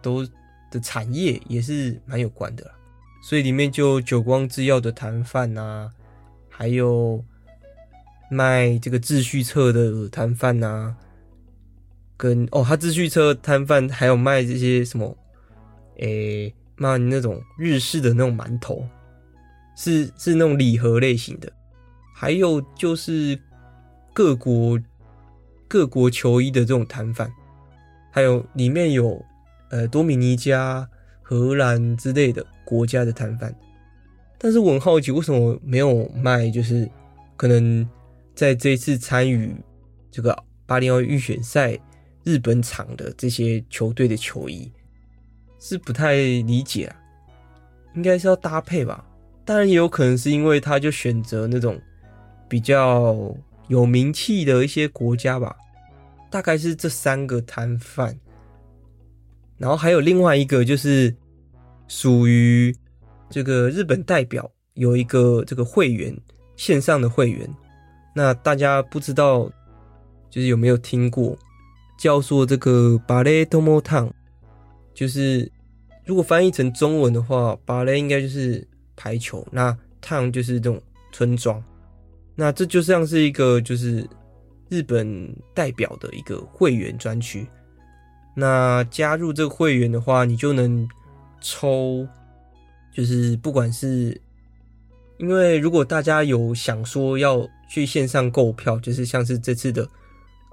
[0.00, 0.24] 都
[0.70, 2.72] 的产业也是蛮有关的啦。
[3.20, 5.90] 所以里面就久光制药的摊贩啊，
[6.48, 7.24] 还有。
[8.32, 10.94] 卖这个秩序册的摊贩呐，
[12.16, 15.18] 跟哦，他秩序册摊贩还有卖这些什么，
[15.98, 18.86] 诶、卖那种日式的那种馒头，
[19.74, 21.52] 是是那种礼盒类型的，
[22.14, 23.36] 还有就是
[24.12, 24.80] 各国
[25.66, 27.28] 各国球衣的这种摊贩，
[28.12, 29.20] 还有里面有
[29.70, 30.88] 呃多米尼加、
[31.20, 33.54] 荷兰之类的国家的摊贩，
[34.38, 36.48] 但是我很好奇，为什么没有卖？
[36.48, 36.88] 就是
[37.36, 37.88] 可能。
[38.32, 39.54] 在这一次参与
[40.10, 41.78] 这个巴黎奥运预选赛
[42.24, 44.70] 日本场的这些球队的球衣
[45.58, 46.96] 是不太理解啊，
[47.94, 49.04] 应该是要搭配吧？
[49.44, 51.78] 当然也有可能是因为他就选择那种
[52.48, 53.36] 比较
[53.68, 55.54] 有名气的一些国家吧，
[56.30, 58.18] 大概是这三个摊贩，
[59.58, 61.14] 然后还有另外一个就是
[61.90, 62.72] 属于
[63.28, 66.16] 这个日本代表有一个这个会员
[66.54, 67.52] 线上的会员。
[68.14, 69.50] 那大家不知道，
[70.30, 71.36] 就是有没有听过
[71.98, 74.08] 叫做这个巴雷多莫烫，
[74.94, 75.50] 就是
[76.06, 81.60] 如果翻译成中文的话，芭蕾应该就是排球，那 t o n 就是这种村庄。
[82.36, 84.08] 那这就像是一个就是
[84.68, 87.44] 日本代表的一个会员专区。
[88.36, 90.88] 那加入这个会员的话，你就能
[91.40, 92.06] 抽，
[92.92, 94.20] 就是不管是。
[95.18, 99.86] 因为如果大家有想说要去线上购票，就是像是这次的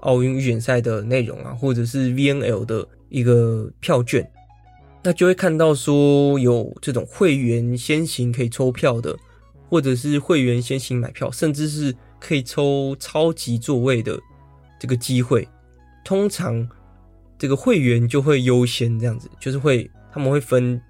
[0.00, 4.30] 奥运预选赛的内容啊，或者是 VNL 的一个票券，
[5.02, 9.16] 那就会看到说有这种会员先行可以抽票的，
[9.70, 14.20] 或者是会员先行买票，甚至是可以抽超级座位的
[14.78, 15.48] 这个机会。
[16.04, 16.68] 通常
[17.38, 20.80] 这个会员就会优先这样子，就是会他们会分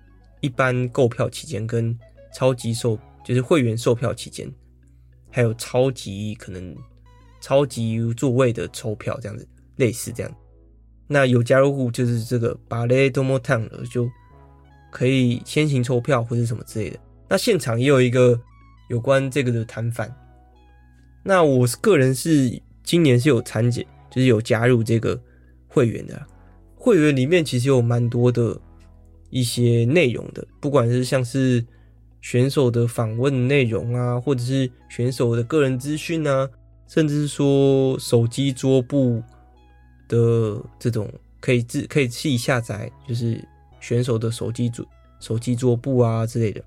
[0.40, 1.96] 一般购票期间跟
[2.32, 2.98] 超级售。
[3.24, 4.50] 就是会员售票期间，
[5.30, 6.74] 还有超级可能
[7.42, 10.34] 超级座位的抽票这样子，类似这样。
[11.06, 14.08] 那有加入户就是这个巴雷多莫烫了，就
[14.90, 16.98] 可以先行抽票或者什么之类的。
[17.28, 18.40] 那现场也有一个
[18.88, 20.10] 有关这个的摊贩。
[21.22, 25.20] 那我是个人是今年是有参加，就是有加入这个
[25.66, 26.26] 会员的。
[26.76, 28.58] 会员里面其实有蛮多的
[29.30, 31.64] 一些内容的，不管是像是。
[32.20, 36.50] 选手的访问内容啊，或者是选手的个人资讯啊，
[36.88, 39.22] 甚至是说手机桌布
[40.08, 41.08] 的这种
[41.40, 43.42] 可以自可以自己下载，就是
[43.80, 44.84] 选手的手机桌
[45.20, 46.60] 手机桌布啊之类的。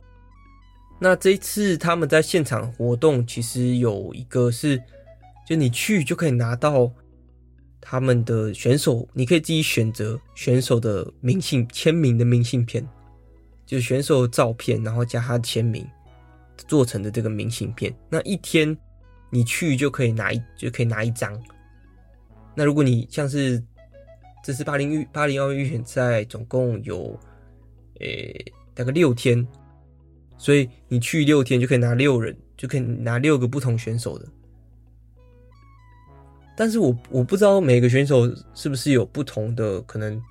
[0.97, 4.81] 那这一次他们在现场活动，其实有一个是，
[5.45, 6.89] 就你去就可以拿到
[7.81, 12.87] 他们的选手，你可以自己选择选手的明信签名的明信片。
[13.63, 15.87] 就是选手照片，然后加他签名
[16.67, 17.93] 做成的这个明信片。
[18.09, 18.77] 那一天
[19.29, 21.41] 你去就可以拿一就可以拿一张。
[22.53, 23.63] 那如果你像是
[24.43, 27.17] 这次巴黎预巴黎奥运预选赛总共有，
[28.01, 29.47] 诶、大概六天，
[30.37, 34.27] 所以你去六天就可以拿六人，就可以拿六个不同选手的。
[36.61, 40.21] 但是我我不知道每个选手是不是有不同的可能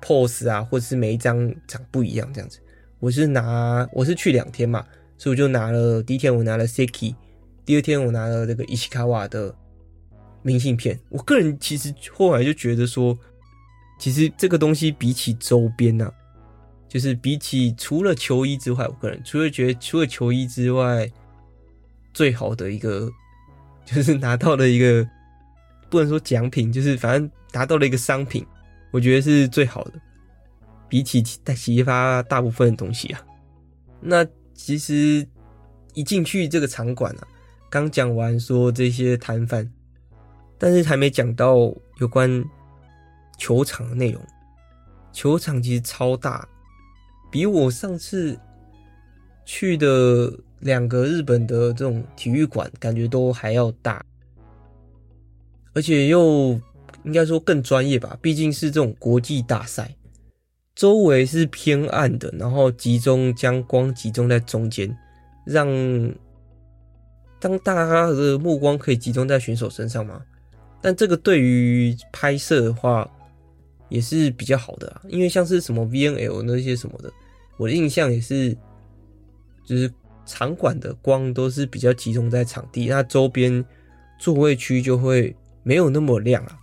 [0.00, 2.60] pose 啊，或者是每一张长不一样这样子。
[3.00, 4.86] 我是拿我是去两天嘛，
[5.18, 7.16] 所以我就拿了第一天我拿了 Seki，
[7.64, 9.52] 第二天我拿了这个 Ishikawa 的
[10.42, 10.96] 明信片。
[11.08, 13.18] 我个人其实后来就觉得说，
[13.98, 16.14] 其实这个东西比起周边呐、啊，
[16.88, 21.10] 就是比起除了球衣之外，我个人除了觉得除了球衣之外，
[22.14, 23.10] 最好的一个
[23.84, 25.04] 就是拿到了一个。
[25.90, 28.46] 不能说奖品，就是反正达到了一个商品，
[28.92, 29.92] 我觉得是最好的，
[30.88, 33.20] 比起在其他大部分的东西啊。
[34.00, 34.24] 那
[34.54, 35.26] 其实
[35.92, 37.28] 一进去这个场馆啊，
[37.68, 39.70] 刚讲完说这些摊贩，
[40.56, 41.56] 但是还没讲到
[41.98, 42.42] 有关
[43.36, 44.22] 球场的内容。
[45.12, 46.48] 球场其实超大，
[47.32, 48.38] 比我上次
[49.44, 54.04] 去的两个日本的这种体育馆感觉都还要大。
[55.80, 56.60] 而且又
[57.04, 59.96] 应该说更专业吧，毕竟是这种国际大赛，
[60.74, 64.94] 周围是偏暗的，然后集中将光集中在中间，
[65.46, 65.66] 让
[67.40, 70.20] 当大家的目光可以集中在选手身上嘛。
[70.82, 73.10] 但这个对于拍摄的话
[73.88, 77.10] 也是比较好的啊，因为像是什么 VNL 那些什么的，
[77.56, 78.54] 我的印象也是，
[79.64, 79.90] 就是
[80.26, 83.64] 场馆的光都是比较集中在场地，那周边
[84.18, 85.34] 座位区就会。
[85.62, 86.58] 没有那么亮啊，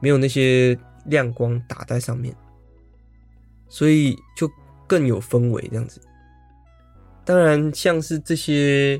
[0.00, 2.34] 没有那些亮光打在上面，
[3.68, 4.50] 所以就
[4.86, 6.00] 更有氛围这样子。
[7.24, 8.94] 当然，像是这些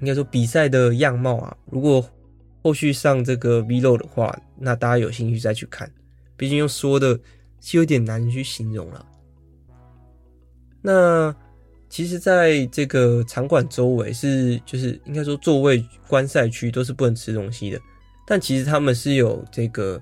[0.00, 2.04] 应该说比赛的样貌啊，如果
[2.62, 5.90] 后续上这个 Vlog 的话，那大家有兴趣再去看。
[6.36, 7.18] 毕竟用说的
[7.60, 9.06] 是有点难去形容了。
[10.80, 11.34] 那
[11.88, 17.80] 其实，在这个场馆周围是就是应该说座位观赛区都是不能吃东西的。
[18.32, 20.00] 但其实他们是有这个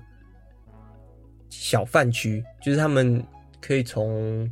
[1.49, 3.21] 小贩区，就是他们
[3.59, 4.49] 可以从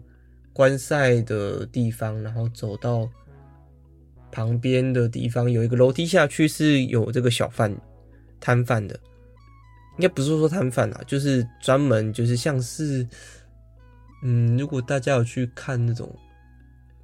[0.51, 3.09] 观赛的地方，然后走到
[4.33, 7.73] 旁边的地方，有一个楼梯下去是有这个小贩
[8.41, 8.99] 摊贩的。
[9.97, 13.07] 应该不是说摊贩啊，就是专门就是像是，
[14.23, 16.13] 嗯，如果大家有去看那种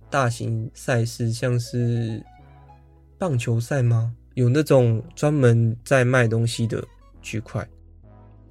[0.09, 2.21] 大型赛事，像是
[3.17, 4.13] 棒球赛吗？
[4.35, 6.83] 有那种专门在卖东西的
[7.21, 7.65] 区块，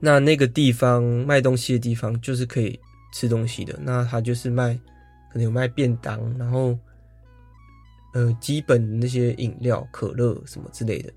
[0.01, 2.81] 那那个地方卖东西的地方就是可以
[3.13, 3.79] 吃东西的。
[3.83, 4.75] 那他就是卖，
[5.31, 6.79] 可能有卖便当，然后
[8.15, 11.13] 呃，基本那些饮料、可乐什么之类的。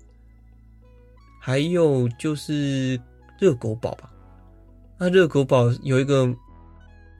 [1.40, 3.00] 还有就是
[3.38, 4.12] 热狗堡吧，
[4.98, 6.26] 那热狗堡有一个，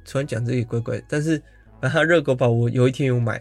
[0.05, 1.43] 突然讲这个也怪怪，但是
[1.81, 3.41] 反正热狗堡我有一天有买，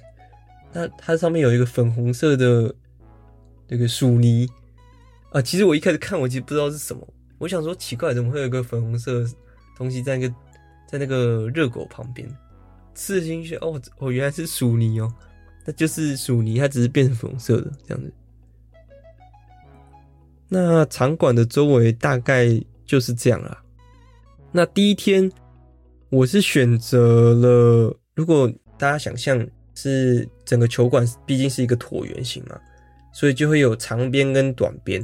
[0.72, 2.74] 那它上面有一个粉红色的。
[3.68, 4.48] 这个薯泥
[5.32, 7.08] 啊，其实我一开始看，我其实不知道是什么。
[7.38, 9.26] 我想说奇怪，怎么会有一个粉红色
[9.78, 10.36] 东西在那个
[10.88, 12.28] 在那个热狗旁边？
[12.96, 15.14] 吃进去哦，哦，原来是薯泥哦，
[15.66, 18.12] 那就是薯泥，它只是变成粉红色的这样子。
[20.48, 22.48] 那场馆的周围大概
[22.86, 23.62] 就是这样啦。
[24.52, 25.32] 那第一天
[26.10, 32.60] 我是选择了，如果大家想象是整个球馆毕竟是一个椭圆形嘛。
[33.18, 35.02] 所以就会有长边跟短边。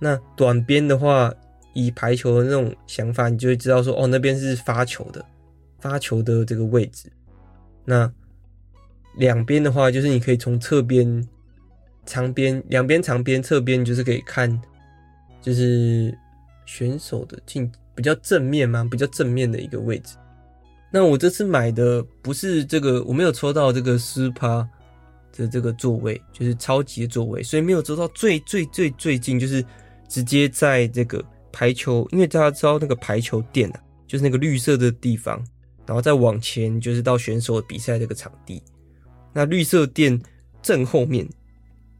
[0.00, 1.30] 那短边的话，
[1.74, 5.22] 以排球的那种想法，你就会知道说，哦，那边是发球的，
[5.78, 7.12] 发球的这个位置。
[7.84, 8.10] 那
[9.18, 11.28] 两边的话，就是你可以从侧边、
[12.06, 14.58] 长边、两边长边、侧边，就是可以看，
[15.42, 16.16] 就是
[16.64, 20.16] 选手的进比较正面嘛，比较正面的一个位置。
[20.90, 24.66] 那我这次买的不是这个，我没有抽到这个四趴。
[25.32, 29.64] 的这个座位就是超级的座位，所以没有走到最最最最近，就是
[30.06, 35.42] 直接在这个排球，因为大家知道那个排球垫啊，就是那个绿色的地方，
[35.86, 38.62] 然后再往前就是到选手比赛这个场地。
[39.32, 40.20] 那绿色垫
[40.60, 41.26] 正后面，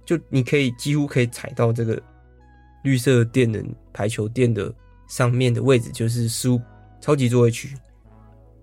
[0.04, 2.00] 就你可以几乎可以踩到这个
[2.84, 3.64] 绿色垫的
[3.94, 4.70] 排球垫的
[5.08, 6.60] 上面的位置，就是输
[7.00, 7.74] 超级座位区，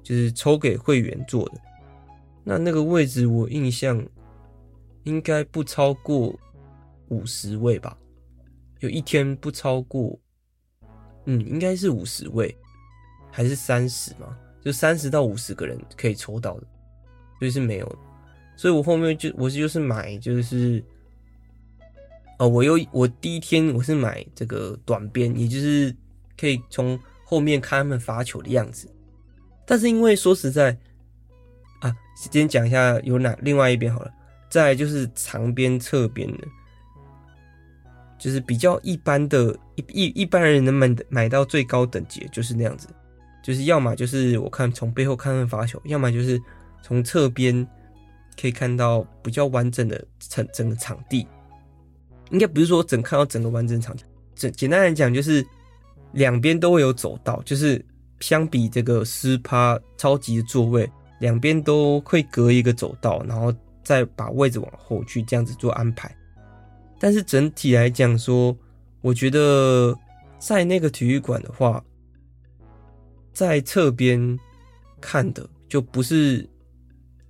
[0.03, 1.55] 就是抽给会员坐的。
[2.43, 3.99] 那那个位置我印象。
[5.03, 6.37] 应该不超过
[7.07, 7.97] 五十位吧，
[8.79, 10.19] 有一天不超过，
[11.25, 12.55] 嗯，应该是五十位，
[13.31, 14.37] 还是三十嘛？
[14.61, 16.67] 就三十到五十个人可以抽到的，
[17.39, 17.99] 所以是没有。
[18.57, 20.83] 所以我后面就我就是买就是，
[22.37, 25.95] 哦，我又我第一天我是买这个短边，也就是
[26.37, 28.93] 可以从后面看他们发球的样子。
[29.65, 30.77] 但是因为说实在
[31.79, 34.13] 啊，先讲一下有哪另外一边好了。
[34.49, 36.47] 再就是长边、侧边的，
[38.17, 42.87] 就是比较一般的，一一一般人能买买到最高等级，就是那样子。
[43.41, 46.39] 就是要么就是我看从背后看看罚球，要么就是
[46.83, 47.65] 从侧边
[48.39, 51.25] 可以看到比较完整的整整个场地。
[52.31, 54.03] 应该不是说整看到整个完整场地，
[54.35, 55.43] 简简单来讲就是
[56.11, 57.83] 两边都会有走道，就是
[58.19, 60.87] 相比这个斯帕超级的座位，
[61.19, 63.51] 两边都会隔一个走道，然后
[63.89, 66.15] 再把位置往后去这样子做安排。
[66.99, 68.55] 但是整体来讲说，
[69.01, 69.97] 我觉得
[70.37, 71.83] 在那个体育馆的话。
[73.31, 74.37] 在侧边
[74.99, 76.45] 看的就不是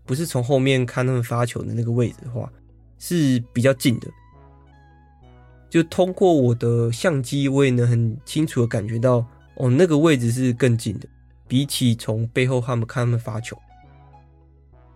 [0.06, 2.52] 不是从后面看他们发球的那个位置的话，
[2.98, 4.08] 是比较近的。
[5.70, 9.24] 就通过我的相机，我也能很清楚的感觉到，
[9.56, 11.08] 哦，那个位置是更近的，
[11.48, 13.56] 比起从背后他们看他们发球。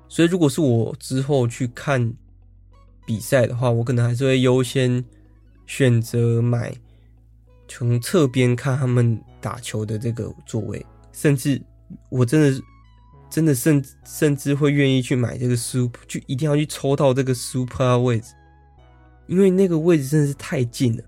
[0.08, 2.14] 所以，如果是我之后去看
[3.06, 5.04] 比赛的话，我可能还是会优先
[5.66, 6.74] 选择买
[7.68, 10.86] 从侧边看他们打球的这个座位。
[11.12, 11.62] 甚至
[12.10, 12.62] 我真的
[13.30, 18.34] 真的甚甚至会愿意去买这个 super，就一定要去抽到这个 super 位置，
[19.28, 21.04] 因为那个位置真的是太近了。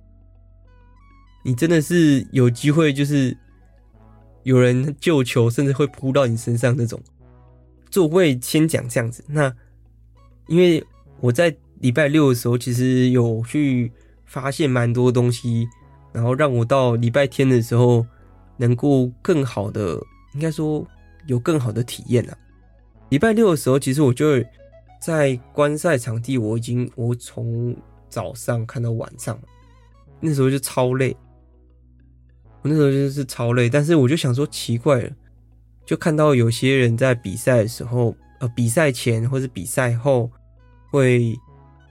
[1.43, 3.37] 你真的是有机会，就是
[4.43, 6.99] 有人救球，甚至会扑到你身上那种。
[7.95, 9.55] 座位先讲这样子，那
[10.47, 10.83] 因为
[11.21, 13.89] 我在礼拜六的时候，其实有去
[14.25, 15.65] 发现蛮多东西，
[16.11, 18.05] 然后让我到礼拜天的时候。
[18.57, 19.99] 能够更好的，
[20.33, 20.87] 应该说
[21.27, 22.37] 有更好的体验啊。
[23.09, 24.41] 礼拜六的时候，其实我就
[25.01, 27.75] 在观赛场地，我已经我从
[28.07, 29.37] 早上看到晚上，
[30.21, 31.13] 那时候就超累。
[32.61, 35.11] 我那时候就是超累，但是我就想说奇怪了，
[35.85, 40.29] 就看到有些人在比赛的时候，呃，比赛前或是比赛后
[40.89, 41.37] 会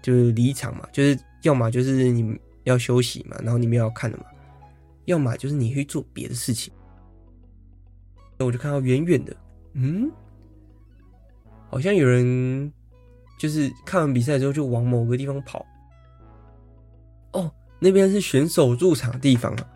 [0.03, 4.25] 就是离场嘛，就是要么就是你要休息嘛，然后你们要看了嘛。
[5.05, 6.73] 要么就是你去做别的事情，
[8.39, 9.37] 那我就看到远远的，
[9.75, 10.11] 嗯，
[11.69, 12.73] 好像有人
[13.39, 15.67] 就是看完比赛之后就往某个地方跑。
[17.33, 19.69] 哦，那边是选手入场的地方啊，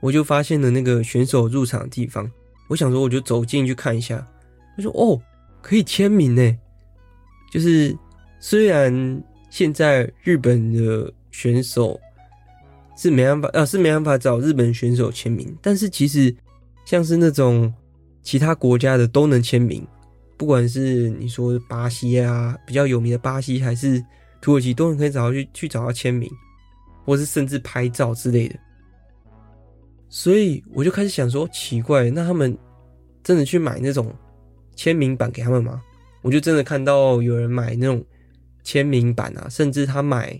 [0.00, 2.28] 我就发现了那个选手入场的地方。
[2.72, 4.26] 我想说，我就走进去看一下。
[4.76, 5.20] 他说：“哦，
[5.60, 6.58] 可以签名呢。”
[7.52, 7.96] 就是
[8.40, 12.00] 虽然现在日本的选手。
[12.94, 15.56] 是没办法，呃、是没办法找日本选手签名。
[15.62, 16.32] 但是其实，
[16.84, 17.72] 像是那种
[18.22, 19.84] 其他国家的都能签名，
[20.36, 24.00] 不管是你说巴西啊，比较有名的巴西，还是
[24.42, 26.30] 土耳其，都能可以找到去去找到签名，
[27.04, 28.56] 或是甚至拍照之类的。
[30.12, 32.54] 所以我就开始想说，奇怪，那他们
[33.24, 34.14] 真的去买那种
[34.76, 35.82] 签名版给他们吗？
[36.20, 38.04] 我就真的看到有人买那种
[38.62, 40.38] 签名版啊，甚至他买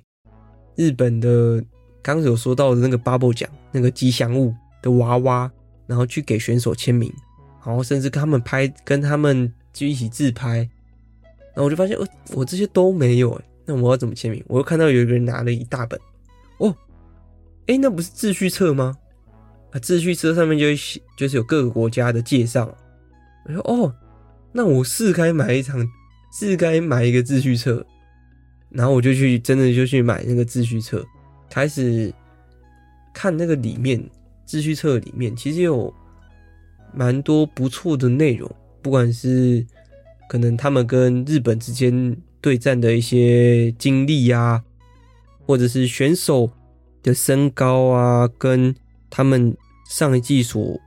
[0.77, 1.65] 日本的。
[2.05, 4.53] 刚刚有说到的那个 bubble 奖，那个吉祥物
[4.83, 5.49] 的娃娃，
[5.87, 7.09] 然后去给选手签名，
[7.65, 10.69] 然后甚至跟他们拍，跟他们就一起自拍，
[11.55, 14.43] 然后我就发现，我我这些都没有哎，那我要怎么签名？
[14.49, 15.97] 我又看到有一个人拿了一大本，
[16.59, 16.75] 哦，
[17.69, 18.99] 哎，那不是秩序册吗？
[19.73, 22.73] 啊，秩序车上面就写，就是有各个国家的介绍。
[23.47, 23.95] 我说，哦，
[24.53, 25.85] 那我是该买一场，
[26.39, 27.85] 是该买一个秩序车，
[28.71, 31.05] 然后我就去，真的就去买那个秩序车。
[31.51, 32.13] 开始
[33.13, 34.03] 看那个里面
[34.47, 35.93] 秩序册里面，其实有
[36.95, 38.51] 蛮多不错的内容，
[38.81, 39.67] 不管是
[40.29, 44.63] 可能他们跟日本之间对战的一些经历啊，
[45.47, 46.51] 或者是选手
[47.03, 48.75] 的身高啊，跟
[49.11, 49.55] 他们
[49.95, 50.81] 上一季所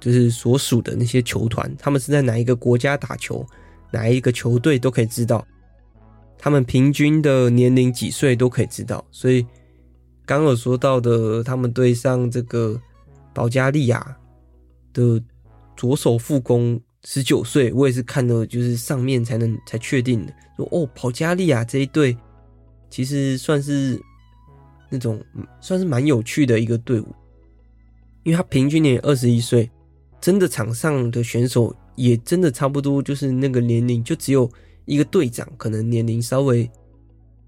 [0.00, 3.46] 就是所属的那些球团，他们是在哪一个国家打球，
[3.92, 5.46] 哪一个球队都可以知道，
[6.36, 9.46] 他们平均的年龄几岁都可以知道，所以。
[10.26, 12.78] 刚有说到的，他们对上这个
[13.32, 14.14] 保加利亚
[14.92, 15.18] 的
[15.74, 20.34] 左手副攻十九岁，我也是看了，就是上面才能才确定的。
[20.58, 22.14] 说哦，保加利亚这一队
[22.90, 23.98] 其实算是
[24.90, 25.18] 那种
[25.62, 27.06] 算是蛮有趣的一个队伍，
[28.28, 29.70] 因为他平均年二十一岁，
[30.20, 34.46] 真的场上的选手也真的差不多，就是那个年龄，就只有
[34.84, 36.70] 一个队长可能年龄稍微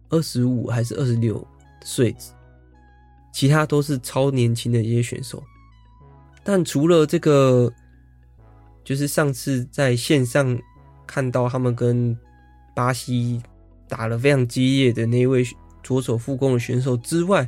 [0.09, 1.47] 二十五还是二十六
[1.85, 2.17] 岁。
[3.31, 5.45] 其他都是超年轻的一些选手，
[6.43, 7.71] 但除了这个，
[8.83, 10.59] 就是上次在线上
[11.07, 12.17] 看到他们跟
[12.75, 13.39] 巴西
[13.87, 15.47] 打了非常激烈的那一位
[15.83, 17.47] 左手副攻的选手之外，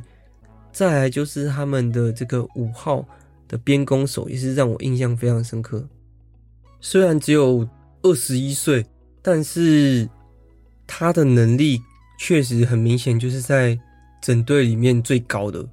[0.71, 3.03] 再来就是他们的这个五号
[3.53, 5.87] 的边攻手也是让我印象非常深刻。
[6.81, 7.69] 虽然只有
[8.01, 8.83] 二十一岁，
[9.21, 10.09] 但是
[10.87, 11.79] 他的能力
[12.17, 13.79] 确实很明显，就是在
[14.23, 15.63] 整队里面最高的，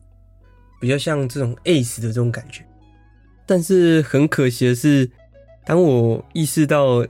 [0.79, 2.63] 比较像这种 ace 的这种感觉。
[3.47, 5.11] 但是很可惜的是，
[5.65, 7.03] 当我意识到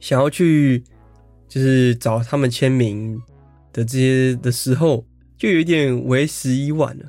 [0.00, 0.82] 想要去
[1.48, 3.22] 就是找他们签名
[3.72, 5.06] 的这些的时候，
[5.38, 7.06] 就有点为时已晚了。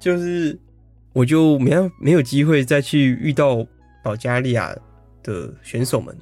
[0.00, 0.58] 就是
[1.14, 3.66] 我就没有没有机会再去遇到
[4.02, 4.76] 保加利亚
[5.22, 6.14] 的选手们，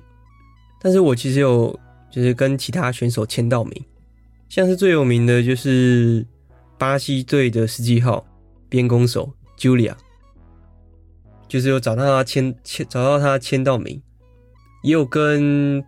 [0.80, 1.76] 但是我其实有
[2.11, 3.84] 就是跟其他选手签到名，
[4.49, 6.24] 像是最有名的就是
[6.78, 8.24] 巴西队的十七号
[8.68, 9.95] 边攻手 Julia，
[11.49, 14.01] 就是有找到他签签找到他签到名，
[14.84, 15.82] 也有跟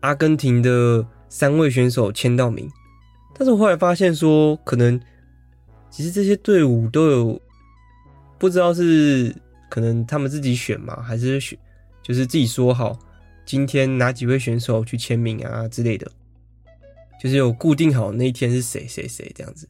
[0.00, 2.70] 阿根廷的三位选手签到名，
[3.34, 5.00] 但是我后来发现说可能。
[5.88, 7.40] 其实这些队伍都有，
[8.38, 9.34] 不知道是
[9.68, 11.58] 可能他们自己选嘛，还是选
[12.02, 12.98] 就是自己说好
[13.44, 16.10] 今天哪几位选手去签名啊之类的，
[17.20, 19.68] 就是有固定好那一天是谁谁谁这样子，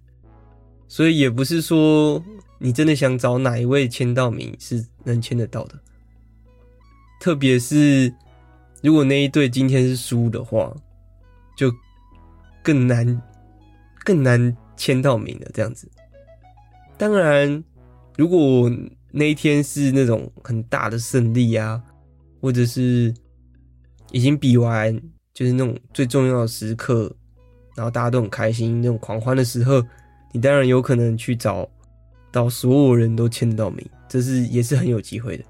[0.88, 2.22] 所以也不是说
[2.58, 5.78] 你真的想找哪一位签到名是能签得到的，
[7.20, 8.12] 特别是
[8.82, 10.74] 如果那一队今天是输的话，
[11.56, 11.72] 就
[12.62, 13.22] 更难
[14.04, 15.90] 更难签到名了这样子。
[16.98, 17.62] 当然，
[18.16, 18.70] 如果
[19.10, 21.82] 那一天是那种很大的胜利啊，
[22.40, 23.14] 或者是
[24.10, 24.94] 已经比完，
[25.34, 27.14] 就是那种最重要的时刻，
[27.74, 29.82] 然后大家都很开心，那种狂欢的时候，
[30.32, 31.68] 你当然有可能去找
[32.32, 35.44] 到所有人都签到名，这是也是很有机会的。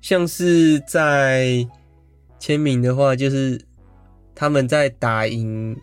[0.00, 1.66] 像是在
[2.40, 3.60] 签名的话，就是
[4.34, 5.76] 他们在打赢，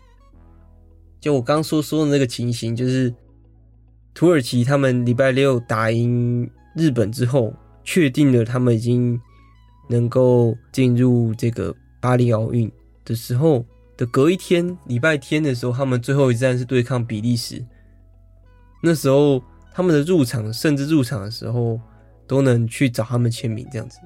[1.20, 3.14] 就我刚说说的那个情形，就是。
[4.16, 7.52] 土耳其他们礼拜六打赢日本之后，
[7.84, 9.20] 确定了他们已经
[9.90, 12.72] 能够进入这个巴黎奥运
[13.04, 13.62] 的时候
[13.94, 17.62] 的隔一天，礼拜天的时候，他们最后一站是对抗比利时。
[18.82, 19.42] 那时候
[19.74, 21.78] 他们的入场，甚至入场的时候
[22.26, 23.98] 都能去找他们签名，这样子。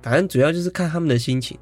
[0.00, 1.58] 反正主要就是看他们的心情，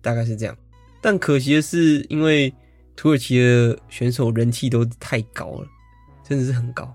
[0.00, 0.56] 大概是这样。
[1.02, 2.50] 但可惜的是，因为
[2.96, 5.68] 土耳其的选手人气都太高了。
[6.26, 6.90] 真的是很高，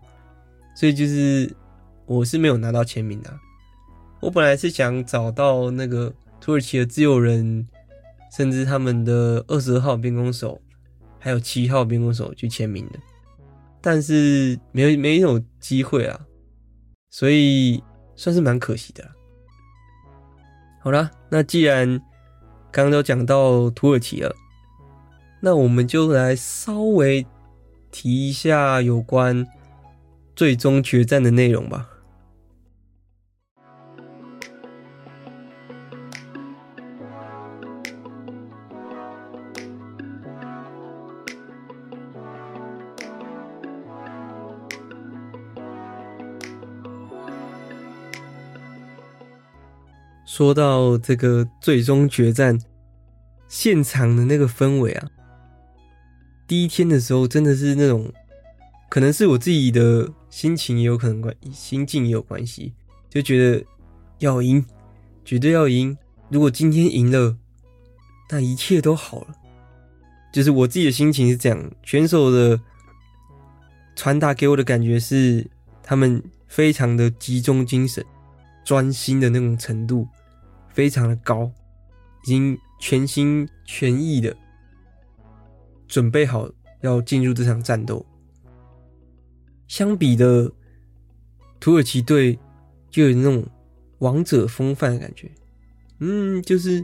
[0.76, 1.56] 所以就是
[2.08, 3.32] 我是没有拿到签名的。
[4.20, 6.12] 我本来是想找到那个
[6.42, 7.68] 土耳其的自由人，
[8.36, 10.60] 甚至他们的二十号边攻手，
[11.20, 13.00] 还有七号边攻手去签名的，
[13.80, 16.20] 但是没没有机会啊，
[17.12, 17.84] 所以
[18.16, 19.08] 算是蛮可惜的。
[20.82, 21.88] 好啦，那既然
[22.72, 24.36] 刚刚都讲到土耳其了，
[25.40, 27.24] 那我们就来稍微。
[27.92, 29.48] 提一下有关
[30.36, 31.90] 最终决战的内容吧。
[50.26, 52.58] 说到这个最终决战
[53.50, 55.19] 现场的那个氛围啊。
[56.50, 58.12] 第一天的时候，真的是那种，
[58.90, 62.74] 可能是我自己的心情也有可能关，心境也有关系，
[63.08, 63.64] 就觉得
[64.18, 64.66] 要赢，
[65.24, 65.96] 绝对要赢。
[66.30, 67.38] 如果今天赢了，
[68.32, 69.36] 那一切都好了。
[70.34, 72.60] 就是我自己的心情是这样，选手的
[73.96, 75.46] 传达给我的感觉是，
[75.84, 78.04] 他们非常的集中精神，
[78.66, 80.08] 专心的那种程度
[80.74, 81.52] 非常的高，
[82.24, 84.36] 已经全心全意的。
[85.90, 88.06] 准备好要进入这场战斗。
[89.68, 90.50] 相比的
[91.60, 92.40] 土耳其队，
[92.90, 93.46] 就有那种
[93.98, 95.30] 王者风范的感觉。
[96.00, 96.82] 嗯，就是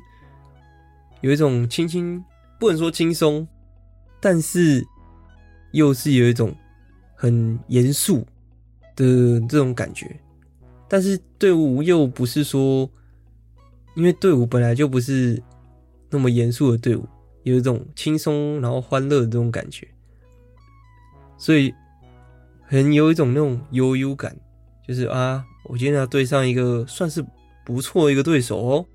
[1.22, 2.22] 有一种轻轻，
[2.60, 3.48] 不能说轻松，
[4.20, 4.86] 但是
[5.72, 6.54] 又是有一种
[7.16, 8.26] 很严肃
[8.96, 10.20] 的这种感觉。
[10.88, 12.90] 但是队伍又不是说，
[13.96, 15.42] 因为队伍本来就不是
[16.10, 17.08] 那么严肃的队伍。
[17.46, 19.88] 有一种轻松然后欢乐的这种感觉，
[21.38, 21.72] 所以
[22.64, 24.36] 很有一种那种悠悠感，
[24.88, 27.24] 就是啊，我今天要对上一个算是
[27.64, 28.86] 不错的一个对手哦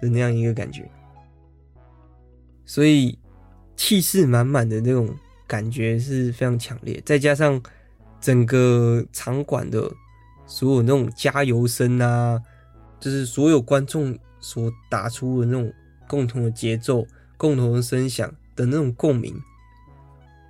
[0.00, 0.90] 的那样一个感觉，
[2.64, 3.18] 所以
[3.76, 5.14] 气势满满的那种
[5.46, 7.62] 感觉是非常强烈，再加上
[8.18, 9.92] 整个场馆的
[10.46, 12.42] 所有那种加油声啊，
[12.98, 15.70] 就是所有观众所打出的那种
[16.08, 17.06] 共同的节奏。
[17.38, 19.34] 共同的声响的那种共鸣，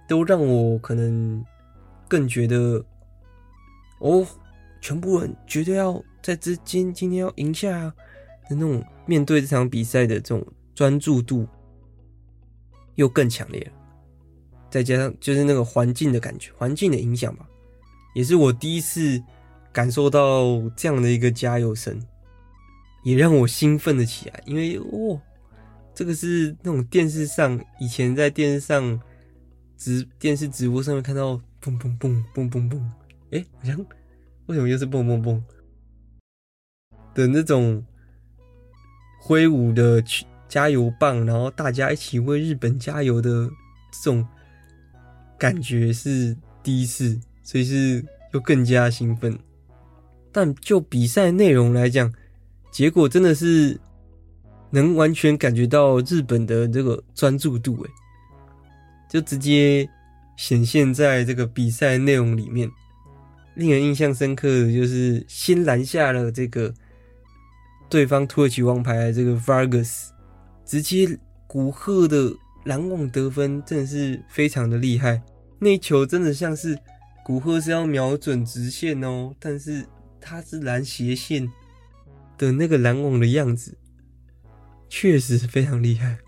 [0.09, 1.45] 都让我可能
[2.09, 2.85] 更觉得，
[4.01, 4.27] 哦，
[4.81, 7.95] 全部人绝对要在这今今天要赢下啊
[8.49, 11.47] 的那种面对这场比赛的这种专注度
[12.95, 13.73] 又更强烈了，
[14.71, 17.47] 再加上就是那个环境的感觉，环境的影响吧，
[18.15, 19.23] 也是我第一次
[19.73, 22.01] 感受到这样的一个加油声，
[23.05, 25.21] 也让我兴奋了起来，因为哦，
[25.99, 29.01] 这个是那种电视上以前在电视上
[29.77, 32.81] 直电视直播上面看到嘣嘣嘣嘣嘣嘣，
[33.33, 33.77] 哎，好像。
[34.47, 35.45] 为什么又是蹦蹦蹦
[37.15, 37.85] 的那种
[39.21, 40.01] 挥舞的
[40.49, 43.51] 加油棒，然后大家一起为日本加油的
[43.91, 44.25] 这种
[45.37, 49.37] 感觉是第一次，所以是又更加兴奋。
[50.31, 52.15] 但就比赛内容来讲，
[52.71, 53.81] 结果真的是
[54.71, 57.91] 能完全感觉到日本的这个专注度，哎，
[59.09, 59.89] 就直接
[60.37, 62.71] 显现在这个比赛内容里面。
[63.55, 66.73] 令人印象深刻的就是先拦下了这个
[67.89, 70.11] 对方土耳其王牌这个 Vargas，
[70.65, 72.33] 直接古贺的
[72.67, 75.21] 拦网得分，真的是非常的厉害。
[75.59, 76.79] 那球真的像是
[77.25, 79.85] 古贺是要瞄准直线哦，但是
[80.21, 81.51] 他是拦斜线
[82.37, 83.77] 的那个拦网的样子，
[84.89, 86.19] 确实非常厉害。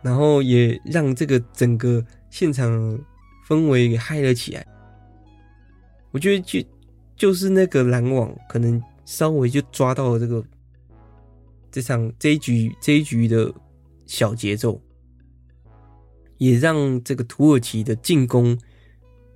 [0.00, 2.98] 然后也让这个整个现场
[3.48, 4.66] 氛围给嗨了起来。
[6.12, 6.68] 我觉得就
[7.16, 10.44] 就是那个拦网，可能稍微就抓到了这个
[11.70, 13.52] 这场这一局这一局的
[14.06, 14.80] 小节奏，
[16.38, 18.56] 也让这个土耳其的进攻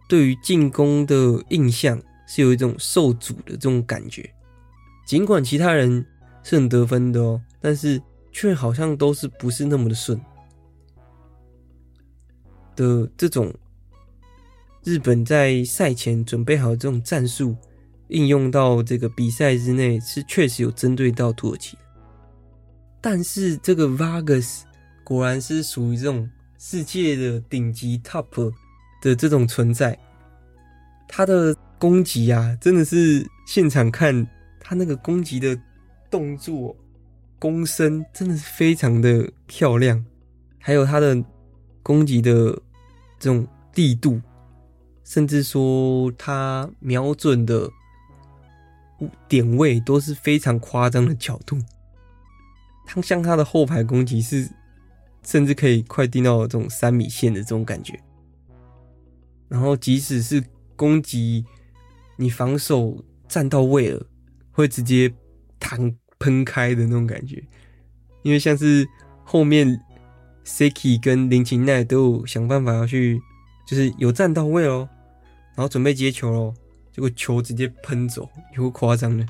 [0.08, 4.32] 对于进攻的印象是有一种受阻的这种感觉。
[5.04, 6.06] 尽管其他人
[6.44, 8.02] 是很得分的哦，但是
[8.32, 10.20] 却好像都是不是那么的顺
[12.76, 13.54] 的这种。
[14.84, 17.54] 日本在赛前准备好这种战术，
[18.08, 21.78] 应用到这个比赛之内，是确实有针对到土耳其。
[23.00, 24.62] 但是这个 Vargas
[25.04, 28.52] 果然是属于这种世界的顶级 top
[29.00, 29.96] 的这种存在，
[31.06, 34.26] 他的攻击啊，真的是现场看
[34.58, 35.56] 他那个攻击的
[36.10, 36.76] 动作、
[37.42, 40.06] 攻身，真的是非常的漂亮，
[40.60, 41.20] 还有他的
[41.82, 42.52] 攻击的
[43.18, 44.22] 这种力度。
[45.02, 47.68] 甚至说他瞄准的
[49.26, 51.58] 点位都是非常夸张的角度，
[52.86, 54.48] 他像他的后排攻击是，
[55.24, 57.98] 甚至可以快定到这种三米线的这种感觉。
[59.48, 60.40] 然后即使是
[60.76, 61.44] 攻击，
[62.16, 64.06] 你防守站到位了，
[64.52, 65.12] 会直接
[65.58, 65.92] 弹
[66.22, 67.42] 喷开的那种感觉。
[68.22, 68.86] 因为像是
[69.24, 69.80] 后面
[70.46, 73.20] Seki 跟林琴奈都有想办法要去。
[73.64, 74.86] 就是有站到位哦，
[75.54, 76.52] 然后准备接球喽，
[76.92, 79.24] 结果球直接喷走，有夸张的。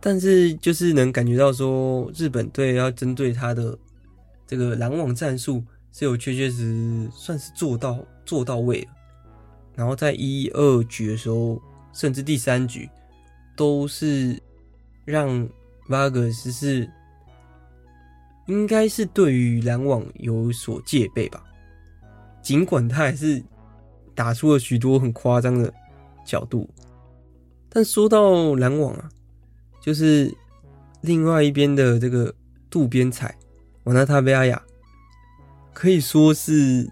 [0.00, 3.78] 但是就是能感觉到说，日本队要针对他的
[4.46, 8.88] 这个拦网战术是有确确实实算是做到做到位了。
[9.76, 11.60] 然后在一二局的时候，
[11.92, 12.88] 甚至第三局
[13.54, 14.42] 都是
[15.08, 15.48] 让
[15.88, 16.86] Vargas 是
[18.46, 21.42] 应该是对于篮网有所戒备吧。
[22.42, 23.42] 尽管他还是
[24.14, 25.72] 打出了许多很夸张的
[26.26, 26.68] 角度，
[27.70, 29.08] 但说到篮网啊，
[29.80, 30.30] 就是
[31.00, 32.34] 另外一边的这个
[32.68, 33.34] 渡边彩
[33.84, 34.62] 瓦纳塔贝亚亚，
[35.72, 36.86] 可以说是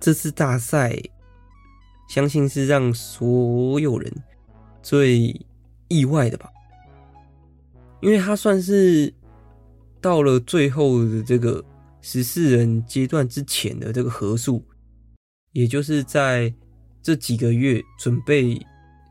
[0.00, 0.98] 这次大赛，
[2.08, 4.10] 相信是让所有人
[4.82, 5.38] 最
[5.88, 6.50] 意外的吧，
[8.04, 9.12] 因为他算是
[10.00, 11.64] 到了最后的这个。
[12.06, 14.62] 十四人阶段之前的这个合数，
[15.52, 16.52] 也就是在
[17.02, 18.60] 这几个月准备，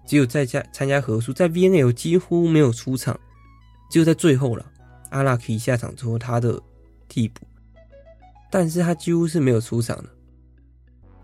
[0.06, 3.20] 只有在家参加合数，在 VNL 几乎没有出场，
[3.90, 4.72] 只有在最后了，
[5.10, 6.62] 阿拉可以下场之后他的
[7.08, 7.48] 替补，
[8.52, 10.10] 但是他几乎是没有出场的。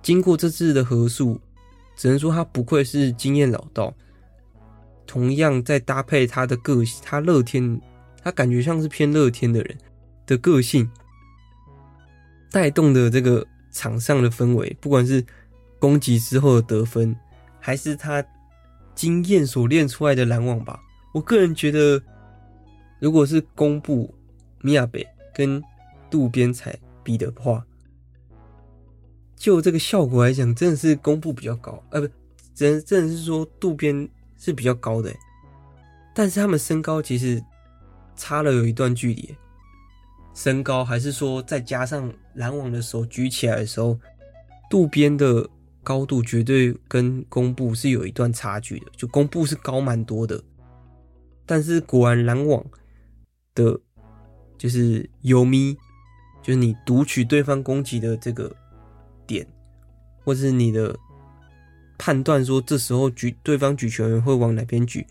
[0.02, 1.40] 经过这次的合数，
[1.96, 3.96] 只能说他不愧是经验老道，
[5.10, 7.82] 同样在搭配他的个性，他乐天，
[8.22, 9.76] 他感觉像是偏乐天的人
[10.28, 10.88] 的个性。
[12.52, 15.26] 带动的这个场上的氛围，不管是
[15.80, 17.16] 攻击之后的得分，
[17.60, 18.24] 还是他
[18.94, 20.80] 经验所练出来的拦网吧，
[21.12, 22.00] 我个人觉得，
[23.00, 24.14] 如果是公布
[24.62, 25.60] 米亚北跟
[26.08, 27.66] 渡边彩比的话，
[29.36, 32.08] 就这个效果来讲，真的是公布比较高，呃，不，
[32.54, 34.08] 真真的是说渡边
[34.40, 35.14] 是比较高的，
[36.16, 37.44] 但是他们身高其实
[38.16, 39.36] 差了有一段距离。
[40.34, 44.00] 身高还是说再加上拦网的手举起来的时候，
[44.70, 45.48] 渡边的
[45.84, 50.42] 高度绝对跟弓步是有一段差距的，就弓步是高蛮多的，
[51.46, 52.64] 但是果然拦网
[53.54, 53.78] 的，
[54.58, 55.76] 就是有咪，
[56.42, 58.56] 就是你读取对方攻击的这个
[59.28, 59.46] 点，
[60.24, 60.98] 或是你的
[62.00, 65.06] 判断说这时候举对方举球员会往哪边举，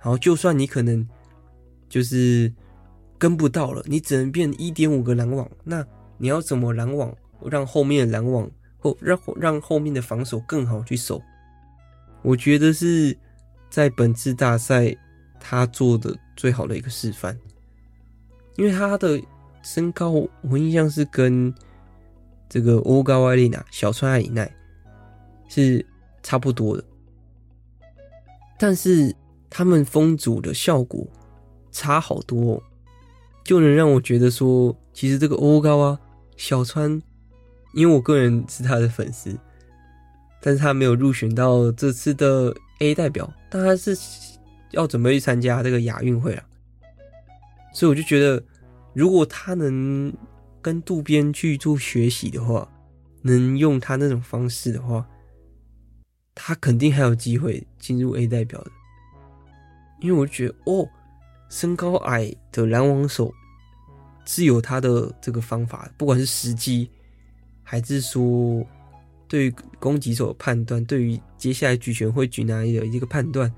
[0.00, 1.08] 然后就算你可能
[1.88, 2.52] 就是
[3.16, 5.86] 跟不到了，你只能变一点五个拦网，那
[6.18, 7.14] 你要怎么拦网，
[7.50, 8.94] 让后面的拦网或？
[9.00, 11.22] 让让后面的防守更好去守，
[12.22, 13.16] 我觉得是
[13.70, 14.94] 在本次大赛
[15.38, 17.38] 他做的最好的一个示范，
[18.56, 19.22] 因为他的
[19.62, 20.10] 身高
[20.42, 21.54] 我印象是跟
[22.48, 24.52] 这个欧高艾丽娜小川爱里奈
[25.48, 25.84] 是
[26.24, 26.82] 差不多的，
[28.58, 29.14] 但是
[29.48, 31.06] 他们封阻的效果
[31.70, 32.60] 差好多，
[33.44, 36.00] 就能让我觉得说，其实这个欧高啊
[36.36, 37.00] 小川。
[37.74, 39.36] 因为我个人是他的粉丝，
[40.40, 43.98] 但是他没有入选到这次的 A 代表，但他是
[44.70, 46.42] 要准备去参加这个亚运会了，
[47.72, 48.40] 所以我就觉得，
[48.92, 50.14] 如果他能
[50.62, 52.68] 跟渡边去做学习的话，
[53.22, 55.04] 能用他那种方式的话，
[56.34, 58.70] 他肯定还有机会进入 A 代表的。
[60.00, 60.88] 因为我觉得，哦，
[61.48, 63.32] 身高矮的篮网手
[64.26, 66.90] 是有他的这个方法，不管是时机。
[67.66, 68.62] 还是说，
[69.26, 73.50] 对于攻击手的判断，对于接下来举拳会举哪里的一个判断，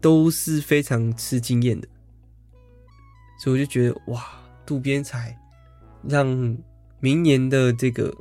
[0.00, 1.88] 都是非常吃经验的。
[3.40, 4.24] 所以我就觉得，哇，
[4.64, 5.36] 渡边才
[6.08, 6.56] 让
[7.00, 8.16] 明年的这个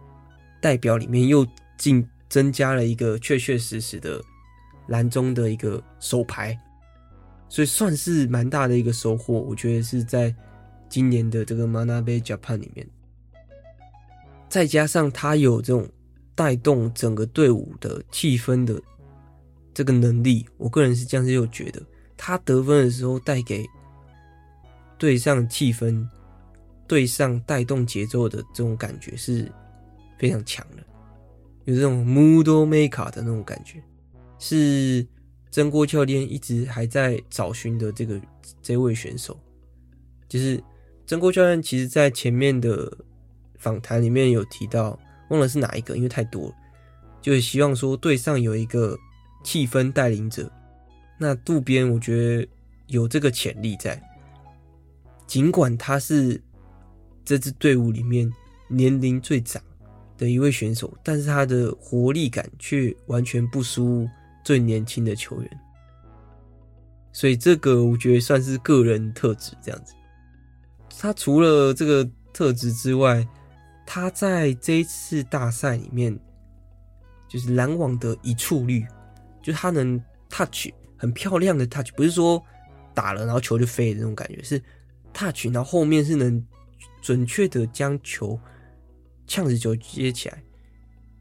[0.60, 1.46] 代表里面又
[1.78, 4.20] 进增加了一个确确实实的
[4.88, 6.58] 蓝中的一个手牌，
[7.48, 9.36] 所以算是蛮大的一个收获。
[9.36, 10.34] 我觉得是在
[10.90, 12.88] 今年的这个 Manabe Japan 里面。
[14.50, 15.88] 再加上他有这种
[16.34, 18.82] 带动整个队伍的气氛的
[19.72, 21.80] 这个能力，我个人是这样子又觉得，
[22.18, 23.64] 他得分的时候带给
[24.98, 26.04] 队上气氛、
[26.88, 29.52] 队上带动节奏的这种感觉是
[30.18, 30.83] 非常强的，
[31.66, 33.82] 有这种 mood maker 的那种感觉，
[34.40, 35.06] 是
[35.52, 38.20] 曾国教练一直还在找寻的这个
[38.62, 39.40] 这位选手，
[40.28, 40.64] 就是
[41.06, 42.92] 曾国教练其实在前面的。
[43.60, 45.00] 访谈里面有提到，
[45.30, 46.56] 忘了是哪一个，因为太多了，
[47.22, 49.00] 就是希望说队上有一个
[49.42, 50.52] 气氛带领者。
[51.18, 52.48] 那渡边，我觉得
[52.88, 54.04] 有这个潜力在，
[55.26, 56.44] 尽管他是
[57.24, 58.30] 这支队伍里面
[58.68, 59.64] 年龄最长
[60.24, 64.08] 的一位选手，但是他的活力感却完全不输
[64.44, 65.60] 最年轻的球员。
[67.12, 69.94] 所以这个我觉得算是个人特质这样子。
[70.98, 73.28] 他除了这个特质之外，
[73.86, 76.18] 他在这一次大赛里面，
[77.28, 78.86] 就是拦网的一触率，
[79.42, 82.42] 就是他能 touch 很漂亮的 touch，不是说
[82.94, 84.62] 打了然后球就飞的那种感觉，是
[85.14, 86.44] touch，然后后面是能
[87.02, 88.40] 准确的将球
[89.34, 90.44] 呛着球接起来，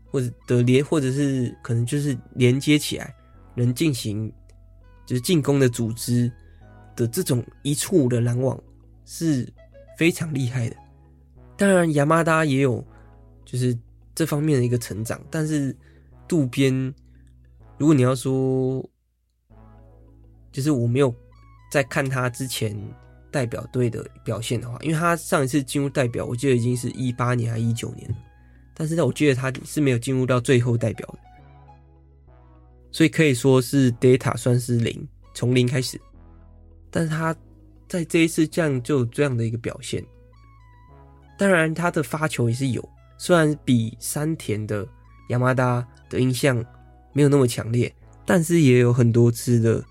[0.05, 3.15] 或者的连，或者是可能就是连接起来，
[3.55, 4.31] 能进行
[5.07, 6.31] 就是进攻的组织
[6.95, 8.63] 的这种一触的拦网
[9.07, 9.51] 是
[9.97, 10.77] 非常厉害的。
[11.57, 12.87] 当然，亚麻达也有
[13.47, 13.75] 就是
[14.15, 15.75] 这方面的一个成长，但是
[16.29, 16.95] 渡边，
[17.79, 18.87] 如果你要说，
[20.51, 21.15] 就是我没有
[21.71, 22.77] 在看他之前
[23.33, 28.17] 代表队的表现的话，因为他上一次进入代表，我记得已经是一八年还是一九年了，
[28.75, 31.19] 但是我记得他是没有进入到最后代表的，
[32.93, 36.01] 所以可以说是 data 算是零，从零开始，
[36.91, 37.35] 但是他
[37.89, 40.05] 在这一次这样就这样的一个表现。
[41.39, 42.87] 当然，他的发球也是有，
[43.19, 44.87] 虽然比山田的
[45.31, 46.63] 亚麻达的印象
[47.13, 47.93] 没有那么强烈，
[48.25, 49.83] 但是也有很多次的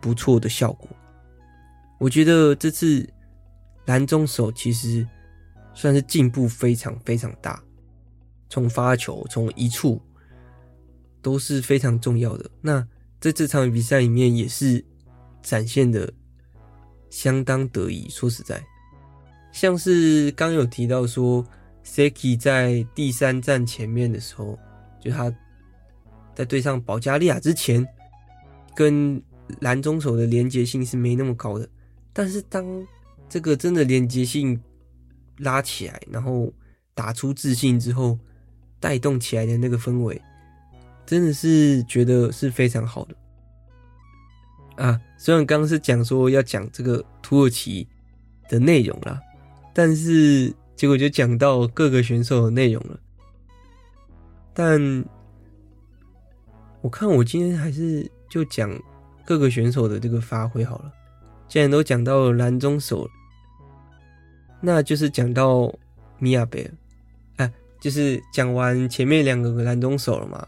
[0.00, 0.88] 不错的效果。
[1.98, 3.08] 我觉得这次
[3.86, 5.06] 蓝中手其实
[5.74, 7.62] 算是进步非常非常大，
[8.48, 10.00] 从发球从一触
[11.22, 12.50] 都是非常重要的。
[12.60, 12.86] 那
[13.20, 14.84] 在这场比赛里面也是
[15.42, 16.12] 展现的
[17.10, 18.62] 相当得意，说实在。
[19.52, 21.46] 像是刚有提到说
[21.84, 24.58] ，Seki 在第三站前面的时候，
[25.00, 25.32] 就他
[26.34, 27.86] 在对上保加利亚之前，
[28.74, 29.22] 跟
[29.60, 31.68] 蓝中手的连结性是没那么高的。
[32.14, 32.64] 但是当
[33.28, 34.58] 这个真的连结性
[35.38, 36.50] 拉起来，然后
[36.94, 38.18] 打出自信之后，
[38.80, 40.18] 带动起来的那个氛围，
[41.04, 43.14] 真的是觉得是非常好的。
[44.76, 47.86] 啊，虽然刚刚是讲说要讲这个土耳其
[48.48, 49.20] 的内容啦。
[49.76, 52.96] 但是结果就讲到各个选手的内容了，
[54.52, 55.04] 但
[56.80, 58.70] 我看我今天还是就讲
[59.24, 60.92] 各个选手的这个发挥好了。
[61.48, 63.08] 既然都讲到蓝中手，
[64.60, 65.72] 那就是讲到
[66.18, 66.70] 米亚贝了。
[67.36, 70.46] 哎，就是讲完前面两个蓝中手了嘛。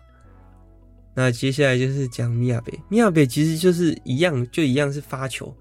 [1.15, 2.79] 那接下来就是讲米亚贝。
[2.89, 5.55] 米亚贝其实就是一样，就一样是发球。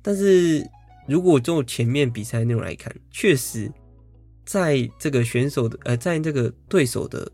[0.00, 0.66] 但是
[1.06, 3.70] 如果就前面比赛内容来看，确实
[4.44, 7.30] 在这个选手的呃，在这个对手的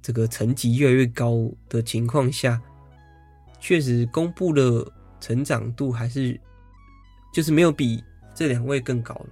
[0.00, 2.60] 这个层级越来越高的情况下，
[3.58, 4.86] 确实公布的
[5.20, 6.38] 成长度还是
[7.36, 8.02] 就是没有比
[8.34, 9.26] 这两位更高了。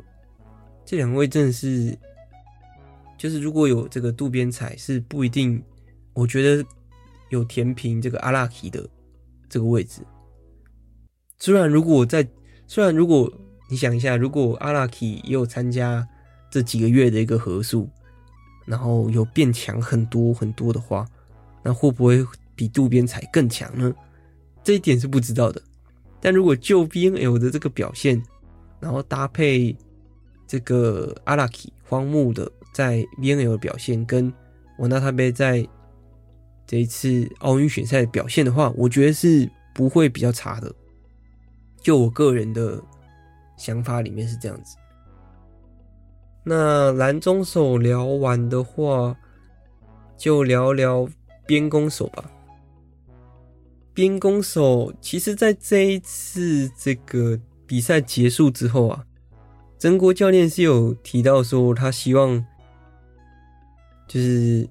[0.84, 1.98] 这两位真的是，
[3.16, 5.64] 就是如果有这个渡边彩是不一定，
[6.12, 6.62] 我觉得
[7.30, 8.86] 有填平这个阿拉奇的
[9.48, 10.02] 这个位置。
[11.38, 12.28] 虽然如果在，
[12.66, 13.32] 虽然如果
[13.70, 16.06] 你想一下，如果阿拉奇也有参加
[16.50, 17.88] 这几个月的一个合宿。
[18.66, 21.06] 然后有变强很多很多的话，
[21.62, 22.22] 那会不会
[22.54, 23.94] 比渡边彩更强呢？
[24.62, 25.62] 这一点是不知道的。
[26.24, 28.20] 但如果就 B N L 的这个表现，
[28.80, 29.76] 然后搭配
[30.46, 34.32] 这个阿拉基荒木的在 B N L 的表现，跟
[34.78, 35.68] 瓦纳塔贝在
[36.66, 40.74] 这一次奥运选赛的表现的话，我觉得是不会比较差的。
[41.82, 42.82] 就我个人的
[43.58, 44.78] 想法里面是这样子。
[46.42, 49.14] 那蓝中手聊完的话，
[50.16, 51.06] 就聊聊
[51.44, 52.24] 边攻手吧。
[53.94, 59.06] 边攻手其实，在这一次这个比赛结束之后啊，
[59.78, 62.44] 真锅教练是有提到说，他希望
[64.08, 64.68] 就是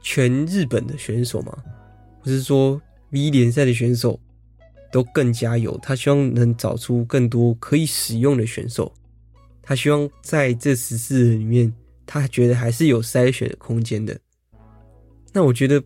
[0.00, 1.56] 全日本的选手嘛，
[2.20, 4.18] 或是说 V 联赛的选手
[4.90, 8.92] 都更加油，他希望能找出更多可以使用的选手。
[9.62, 11.72] 他希望在这十四人里面，
[12.06, 14.18] 他觉得还是有筛选的空间的。
[15.32, 15.82] 那我觉得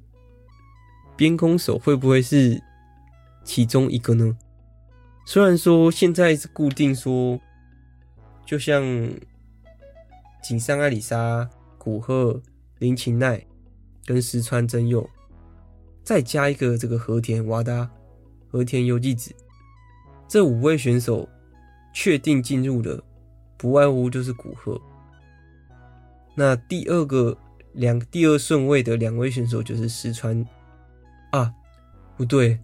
[1.19, 2.62] 边空手会不会是
[3.43, 4.39] 其中一个呢？
[5.27, 7.41] 虽然说现在是固定说，
[8.47, 8.83] 就像
[10.43, 12.41] 井上爱里沙、古贺、
[12.79, 13.45] 林琴奈
[14.07, 15.11] 跟石川真佑，
[16.05, 17.91] 再加一个这个和田瓦达、
[18.49, 19.35] 和田优纪子，
[20.29, 21.29] 这五位选手
[21.93, 23.03] 确定进入了。
[23.57, 24.81] 不外乎就是古贺，
[26.37, 27.37] 那第二个
[27.73, 30.47] 两第二顺位的两位选手就是石川，
[32.19, 32.59] 不对，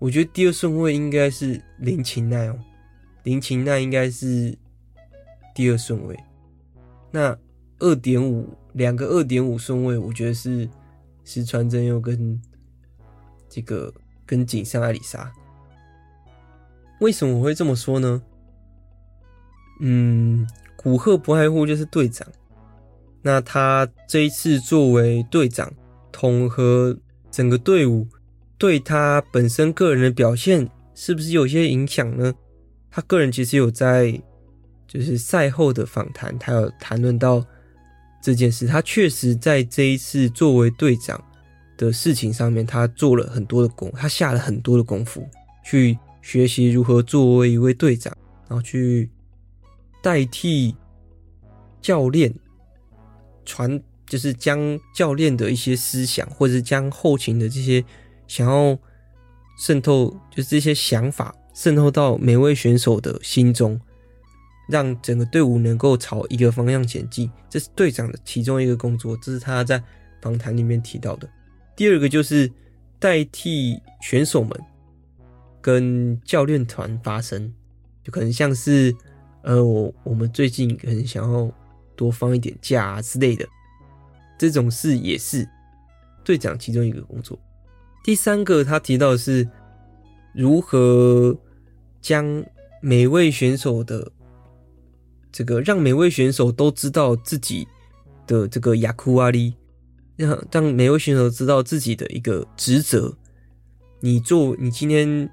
[0.00, 2.58] 我觉得第二顺位应该是林琴奈哦，
[3.22, 4.58] 林琴奈应该是
[5.54, 6.18] 第二顺位。
[7.12, 7.38] 那
[7.78, 10.68] 二点五两个二点五顺位，我觉得是
[11.24, 12.42] 石川真佑跟
[13.48, 13.94] 这个
[14.26, 15.32] 跟井上爱里沙。
[17.00, 18.20] 为什么我会这么说呢？
[19.80, 20.44] 嗯，
[20.74, 22.26] 古贺不爱护就是队长。
[23.22, 25.72] 那他这一次作为队长，
[26.10, 26.98] 统合
[27.30, 28.04] 整个队伍，
[28.58, 32.34] 对他本身个人的表现是不是有些影响呢？
[32.90, 34.20] 他个人其实有在
[34.86, 37.44] 就是赛后的访谈，他有谈论到
[38.22, 38.66] 这件事。
[38.66, 41.22] 他确实在这一次作为队长
[41.76, 45.26] 的事情上面，他做了很多的功，他下了很多的功夫
[45.64, 48.14] 去学习如何作为一位队长，
[48.48, 49.08] 然后去。
[50.00, 50.76] 代替
[51.82, 52.32] 教练
[53.44, 57.84] 传，就是将教练的一些思想，或者是将后勤的这些
[58.28, 58.78] 想要
[59.58, 63.80] 渗透，就是这些想法渗透到每位选手的心中，
[64.68, 67.28] 让整个队伍能够朝一个方向前进。
[67.50, 69.82] 这是队长的其中一个工作，这是他在
[70.22, 71.28] 访谈里面提到的。
[71.74, 72.48] 第二个就是
[73.00, 74.52] 代替选手们
[75.60, 77.52] 跟教练团发声，
[78.04, 78.94] 就可能像是。
[79.42, 81.50] 呃，我我们最近可能想要
[81.96, 83.48] 多放一点假之类的，
[84.36, 85.48] 这种事也是
[86.24, 87.38] 队长其中一个工作。
[88.08, 89.46] 第三个，他提到的是
[90.32, 91.38] 如何
[92.00, 92.42] 将
[92.80, 94.10] 每位选手的
[95.30, 97.68] 这个让每位选手都知道自己
[98.26, 99.52] 的这个雅库阿里，
[100.16, 103.14] 让让每位选手知道自己的一个职责。
[104.00, 105.30] 你做你今天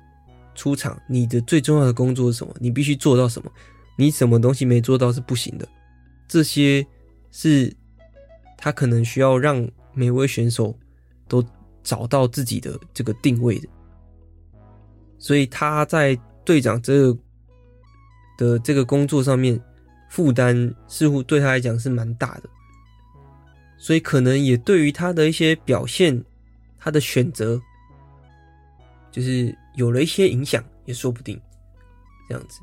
[0.54, 2.54] 出场，你的最重要的工作是什么？
[2.60, 3.50] 你必须做到什么？
[3.96, 5.66] 你什么东西没做到是不行的，
[6.28, 6.86] 这些
[7.32, 7.74] 是
[8.58, 10.78] 他可能需要让每位选手
[11.30, 11.42] 都
[11.86, 13.70] 找到自己的这个定位的，
[15.20, 17.20] 所以他在队长这个
[18.38, 19.58] 的这个工作上面
[20.10, 22.50] 负担似乎对他来讲是蛮大的，
[23.78, 26.22] 所以可能也对于他的一些表现，
[26.80, 27.62] 他的选择
[29.12, 31.40] 就是有了一些影响，也说不定，
[32.28, 32.60] 这样子。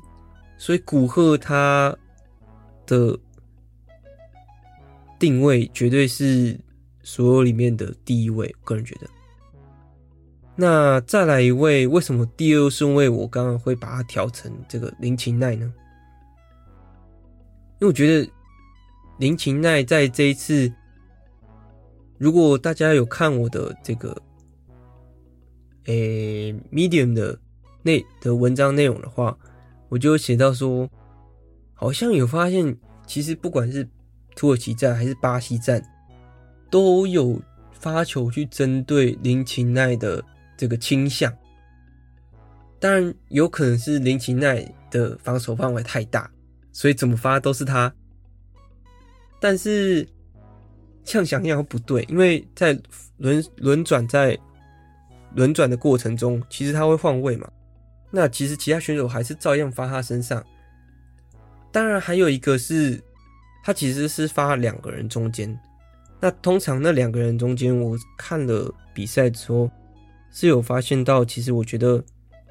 [0.57, 1.95] 所以古贺他
[2.85, 3.17] 的
[5.17, 6.59] 定位绝对是
[7.03, 9.07] 所有里面的第一位，我个人觉得。
[10.55, 15.71] 那再来一位，为什么第二顺位我刚刚会把它调成这个林琴奈呢？
[17.79, 18.31] 因为我觉得
[19.17, 20.71] 林琴奈在这一次，
[22.17, 24.15] 如果大家有看我的这个
[25.85, 27.37] 诶、Medium 的
[27.81, 29.37] 内的文章内容的话，
[29.89, 30.89] 我就写到说，
[31.73, 33.89] 好像有发现，其实不管是
[34.35, 35.83] 土耳其站还是巴西站，
[36.73, 37.39] 都有
[37.71, 40.23] 发球去针对林琴奈的。
[40.55, 41.35] 这个倾向，
[42.79, 46.29] 当然有可能是林琴奈的防守范围太大，
[46.71, 47.91] 所以怎么发都是他。
[49.41, 50.07] 但是
[51.03, 52.79] 这样想想不对，因为在
[53.17, 54.37] 轮轮转在
[55.33, 57.51] 轮转的过程中，其实他会换位嘛。
[58.11, 60.41] 那其实其他选手还是照样发他身上。
[61.71, 63.03] 当然还有一个是，
[63.63, 65.59] 他其实是发两个人中间。
[66.23, 69.69] 那通常那两个人中间，我看了比赛之后。
[70.35, 72.03] 是有发现到，其实我觉得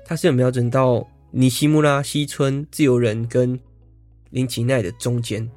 [0.05, 3.59] 他是有瞄准到尼西穆拉、西村、自由人跟
[4.31, 5.51] 林琴奈的中间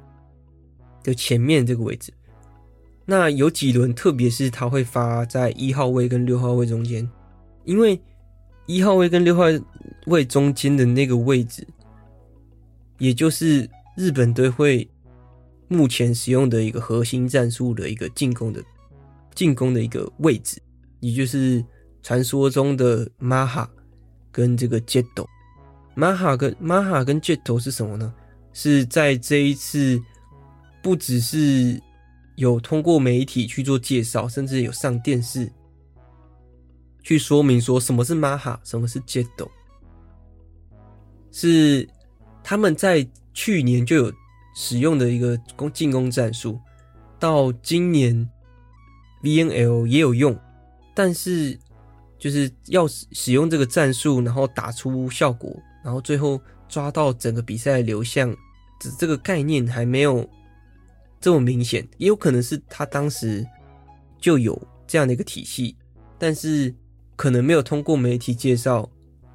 [1.04, 2.12] 的前面这个位置。
[3.04, 7.08] 那有几轮，特别是他会发在一号位跟六号位中间，
[7.64, 7.96] 因为
[8.66, 9.44] 一号位跟六号
[10.06, 11.64] 位中间的那个位置，
[12.98, 14.90] 也就是日本队会
[15.68, 18.62] 目前使用的一个核心战术的一个进攻的
[19.34, 20.60] 进攻的一个位置，
[21.00, 21.64] 也就是。
[22.02, 23.68] 传说中的马哈
[24.30, 25.26] 跟这个 Jet，
[25.96, 28.14] 马哈跟马哈跟 Jet 是什么呢？
[28.52, 30.00] 是在这一次
[30.80, 31.82] 不只是
[32.36, 35.50] 有通过媒体去做介绍，甚至有上电视
[37.02, 39.26] 去说明说什么是马哈，什么是 Jet，
[41.32, 41.88] 是
[42.44, 43.04] 他们在
[43.34, 44.12] 去年就有
[44.56, 46.58] 使用的一个攻进攻战术，
[47.20, 48.28] 到今年
[49.22, 50.36] VNL 也有用，
[50.92, 51.56] 但是。
[52.18, 55.54] 就是要使用这个战术，然后打出效果，
[55.84, 58.34] 然后最后抓到整个比赛的流向，
[58.80, 60.26] 这这个概念还没有
[61.20, 61.86] 这么明显。
[61.98, 63.46] 也有可能是他当时
[64.18, 65.76] 就有这样的一个体系，
[66.18, 66.74] 但是
[67.16, 68.90] 可能没有通过媒体介绍。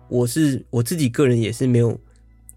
[0.09, 1.97] 我是我自己个人也是没有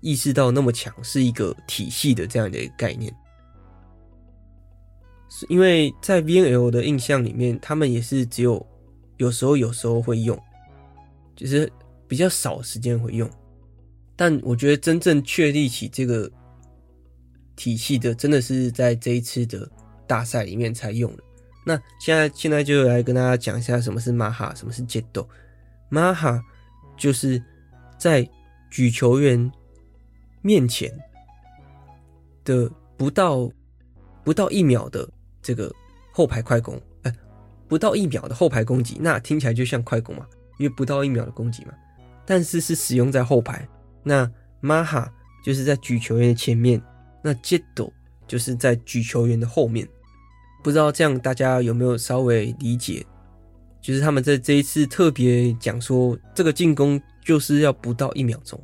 [0.05, 3.13] 意识到那么强是一个体系的这样的一个概念，
[5.31, 8.65] 是因为在 VNL 的印象里面，他们也是只有。
[9.17, 10.37] 有时候，有时候会用，
[11.37, 11.73] 就是
[12.09, 13.31] 比较少时间会用。
[14.17, 16.29] 但我觉得真正确立起这个
[17.55, 19.71] 体系的，真的是在这一次的
[20.05, 21.23] 大赛里面才用的。
[21.65, 25.27] 那现在，现在就来跟大家讲一下什么是马哈，什么是 Jet。
[25.89, 26.43] 马哈
[26.97, 27.41] 就是
[27.97, 28.29] 在
[28.69, 29.49] 举球员
[30.45, 30.93] 面前
[32.45, 33.51] 的不到
[34.23, 35.09] 不到一秒的
[35.41, 35.73] 这个
[36.13, 36.81] 后排快攻。
[37.67, 40.27] 不到一秒的后排攻击，那听起来就像快攻嘛，
[40.59, 41.73] 因为不到一秒的攻击嘛。
[42.27, 43.67] 但是是使用在后排，
[44.03, 44.31] 那
[44.63, 45.09] Maha
[45.43, 46.81] 就是在举球员的前面，
[47.23, 47.63] 那 Jet
[48.29, 49.89] 就是在举球员的后面。
[50.63, 53.05] 不知道这样大家有没有稍微理解？
[53.81, 58.61] 就是他们在这一次特别讲说，这个进攻就是要不到一秒钟，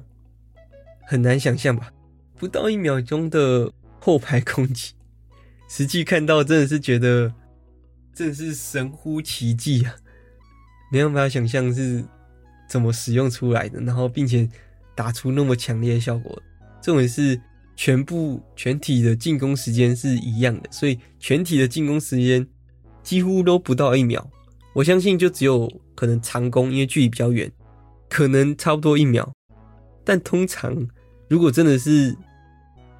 [1.11, 1.92] 很难想象吧？
[2.38, 4.92] 不到一秒钟的后排攻击，
[5.68, 7.34] 实际看到真的是觉得。
[8.12, 9.94] 真的是神乎其技啊！
[10.92, 12.04] 没办法想象是
[12.68, 14.48] 怎么使用出来的，然后并且
[14.94, 16.40] 打出那么强烈的效果。
[16.82, 17.40] 这种是
[17.76, 22.46] 全部全体的进攻时间是一样的，所以全体的进攻时间
[23.02, 24.28] 几乎都不到一秒。
[24.74, 27.50] 我相信就只有可能长攻，因为距离比较远，
[28.08, 29.32] 可能差不多一秒。
[30.04, 30.76] 但通常
[31.30, 32.14] 如果真的是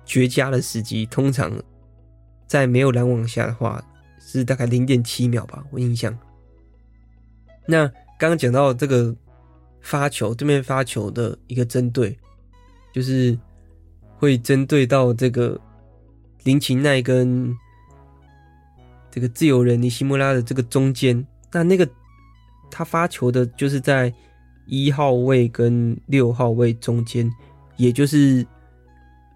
[0.07, 1.53] 绝佳的时机，通常
[2.47, 3.85] 在没有拦网下的话。
[4.23, 6.17] 是大概零点七秒吧，我印象。
[7.67, 9.17] 那刚刚讲到这个
[9.81, 12.17] 发球，对面发球的一个针对，
[12.93, 13.37] 就是
[14.19, 15.61] 会针对到这个
[16.45, 17.53] 林琴奈跟
[19.11, 21.27] 这个自由人尼西穆拉的这个中间。
[21.51, 21.89] 那那个
[22.71, 24.15] 他发球的，就是在
[24.67, 27.29] 一号位跟六号位中间，
[27.81, 28.47] 也就是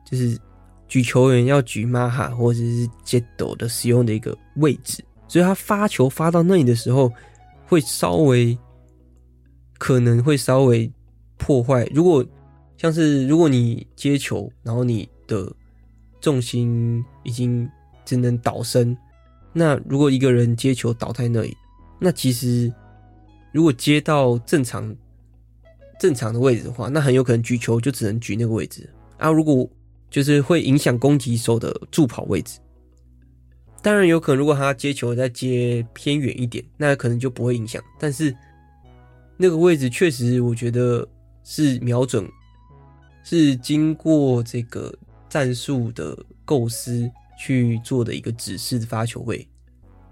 [0.05, 0.39] 就是。
[0.87, 7.11] 举球员要举马哈或者是接斗的使用的一个位置，所以他发球发到那里的时候，
[7.67, 8.57] 会稍微
[9.79, 10.89] 可能会稍微
[11.39, 11.85] 破坏。
[11.93, 12.25] 如果
[12.77, 15.51] 像是如果你接球，然后你的
[16.21, 17.69] 重心已经
[18.05, 18.97] 只能倒身，
[19.53, 21.57] 那如果一个人接球倒在那里，
[21.99, 22.73] 那其实
[23.53, 24.95] 如果接到正常
[25.99, 28.89] 正常的位置的话，那很有可能举球就只能举那个位置
[29.19, 29.31] 啊。
[29.31, 29.69] 如果
[30.11, 32.59] 就是会影响攻击手的助跑位置，
[33.83, 37.83] 当然有可能，如果他接球再接偏远一点，那可能就不会影响。
[37.99, 38.35] 但是，
[39.37, 41.07] 那个位置确实我觉得
[41.43, 42.27] 是瞄准，
[43.23, 44.93] 是经过这个
[45.29, 49.47] 战术的构思去做的一个指示的发球位，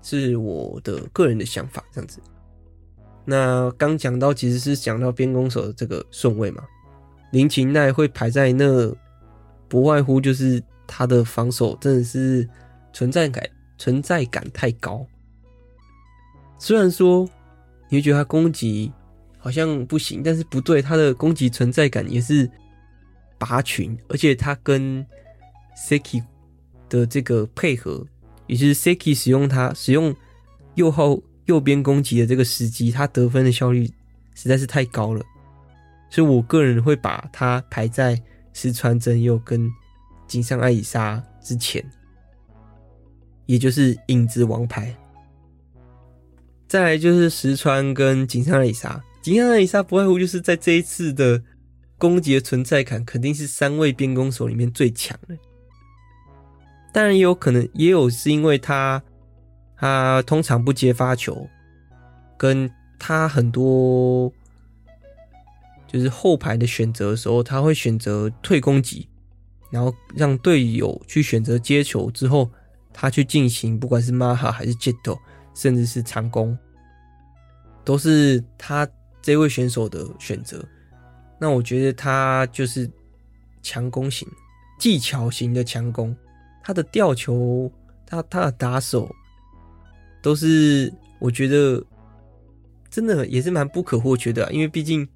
[0.03, 2.21] 是我的个人的想法这样子。
[3.25, 6.65] 那刚讲到其实是讲到边攻手的这个顺位嘛，
[7.31, 8.93] 林琴奈会排在那，
[9.69, 12.49] 不外乎就是他的防守真的是
[12.93, 13.49] 存在感
[13.79, 15.07] 存在感太高。
[16.59, 17.29] 虽然说
[17.89, 18.93] 你会觉得他攻击
[19.39, 22.51] 好像不行，但是不对，他的攻击存在感也是
[23.39, 25.07] 拔群，而且他跟
[25.77, 26.25] Seki
[26.89, 28.05] 的这个配合，
[28.49, 30.13] 也就是 Seki 使用他使用
[30.75, 31.23] 右后。
[31.47, 33.91] 右边攻击的这个时机，他得分的效率
[34.35, 35.25] 实在是太高了，
[36.09, 38.21] 所以我个人会把他排在
[38.53, 39.69] 石川真佑跟
[40.29, 41.85] 井上爱里沙之前，
[43.47, 44.97] 也就是影子王牌。
[46.69, 51.43] 再来就是石川跟井上爱里沙，井上爱里沙不外乎就是在这一次的
[51.99, 55.37] 攻击的存在感，肯定是三位边攻手里面最强的。
[56.93, 59.03] 当然也有可能，也有是因为他。
[59.83, 61.45] 他通常不接发球，
[62.37, 62.71] 跟
[63.01, 64.33] 他很多
[65.89, 69.09] 就是后排的选择的时候，他会选择退攻击，
[69.73, 72.49] 然后让队友去选择接球之后，
[72.93, 75.19] 他去进行不管是马哈还是 Jet，
[75.53, 76.57] 甚至是长攻，
[77.85, 78.89] 都是他
[79.21, 80.65] 这位选手的选择。
[81.41, 82.89] 那我觉得他就是
[83.65, 84.29] 强攻型、
[84.79, 86.17] 技巧型的强攻，
[86.63, 87.69] 他的吊球，
[88.07, 89.13] 他他的打手。
[90.23, 91.85] 都是我觉得
[92.89, 95.07] 真的也是蛮不可或缺的啊，因为毕竟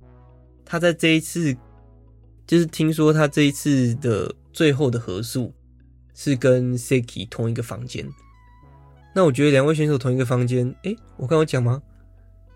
[0.64, 1.56] 他在这一次，
[2.46, 5.54] 就是听说他这一次的最后的合宿
[6.12, 8.04] 是跟 Seki 同一个房间。
[9.14, 11.80] 那我觉得两位选手同一个房间，诶，我刚有讲吗？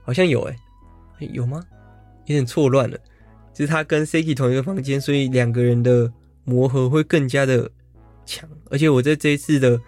[0.03, 0.57] 好像有诶，
[1.32, 1.62] 有吗？
[2.26, 2.98] 有点错乱了。
[3.55, 6.12] 就是他跟 Seki 同一个房间，所以两个人的
[6.44, 7.70] 磨合会更加的
[8.26, 8.48] 强。
[8.70, 9.80] 而且我在这一次的。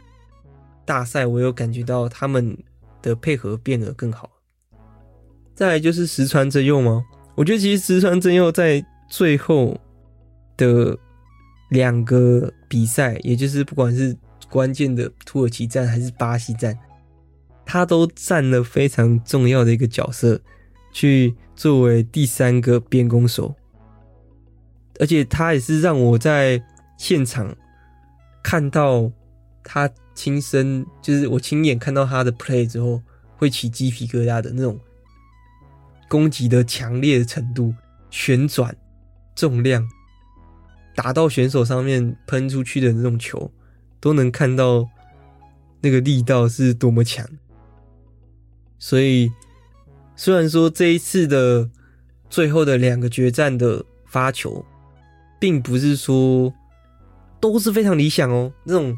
[0.84, 2.56] 大赛我有感觉到他们
[3.00, 4.30] 的配合变得更好。
[5.54, 7.04] 再来就是石川真佑吗？
[7.34, 9.78] 我觉得其实石川真佑在最后
[10.56, 10.98] 的
[11.70, 14.16] 两个比赛，也就是不管是
[14.50, 16.76] 关键的土耳其站还是巴西站，
[17.64, 20.40] 他都占了非常重要的一个角色，
[20.92, 23.54] 去作为第三个边攻手，
[24.98, 26.62] 而且他也是让我在
[26.98, 27.54] 现场
[28.42, 29.10] 看到
[29.62, 29.88] 他。
[30.14, 33.00] 亲身就是我亲眼看到他的 play 之后，
[33.36, 34.78] 会起鸡皮疙瘩的那种
[36.08, 37.74] 攻击的强烈的程度、
[38.10, 38.76] 旋转、
[39.34, 39.88] 重量，
[40.94, 43.50] 打到选手上面喷出去的那种球，
[44.00, 44.86] 都能看到
[45.80, 47.26] 那个力道是多么强。
[48.78, 49.32] 所以，
[50.14, 51.70] 虽然说这一次的
[52.28, 54.64] 最后的两个决战的发球，
[55.40, 56.52] 并不是说
[57.40, 58.94] 都是非常理想哦，那种。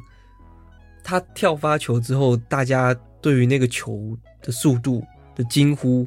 [1.05, 5.05] 他跳发球之后，大家对于那个球的速度
[5.37, 6.05] 的惊呼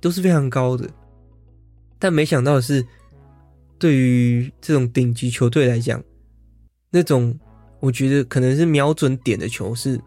[0.00, 0.86] 都是非常高的。
[1.98, 2.84] 但没想到的是，
[3.78, 6.02] 对于这种顶级球队来讲，
[6.90, 7.38] 那种
[7.80, 9.98] 我觉得可能是瞄准点的球是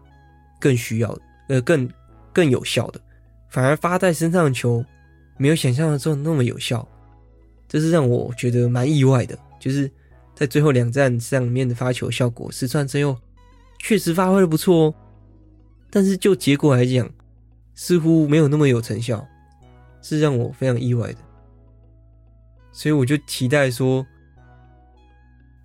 [0.60, 1.18] 更需要，
[1.48, 1.88] 呃，更
[2.32, 3.00] 更有效的。
[3.48, 4.84] 反而发在身上的球
[5.38, 6.86] 没有想象的中那么有效，
[7.66, 9.36] 这是让我觉得蛮意外的。
[9.58, 9.90] 就是
[10.34, 13.16] 在最后两站上面的发球效果，石川真佑。
[13.82, 14.94] 确实发挥的不错哦，
[15.88, 17.10] 但是就结果来讲，
[17.74, 19.26] 似乎没有那么有成效，
[20.02, 21.18] 是让我非常意外的。
[22.70, 24.06] 所以我就期待说，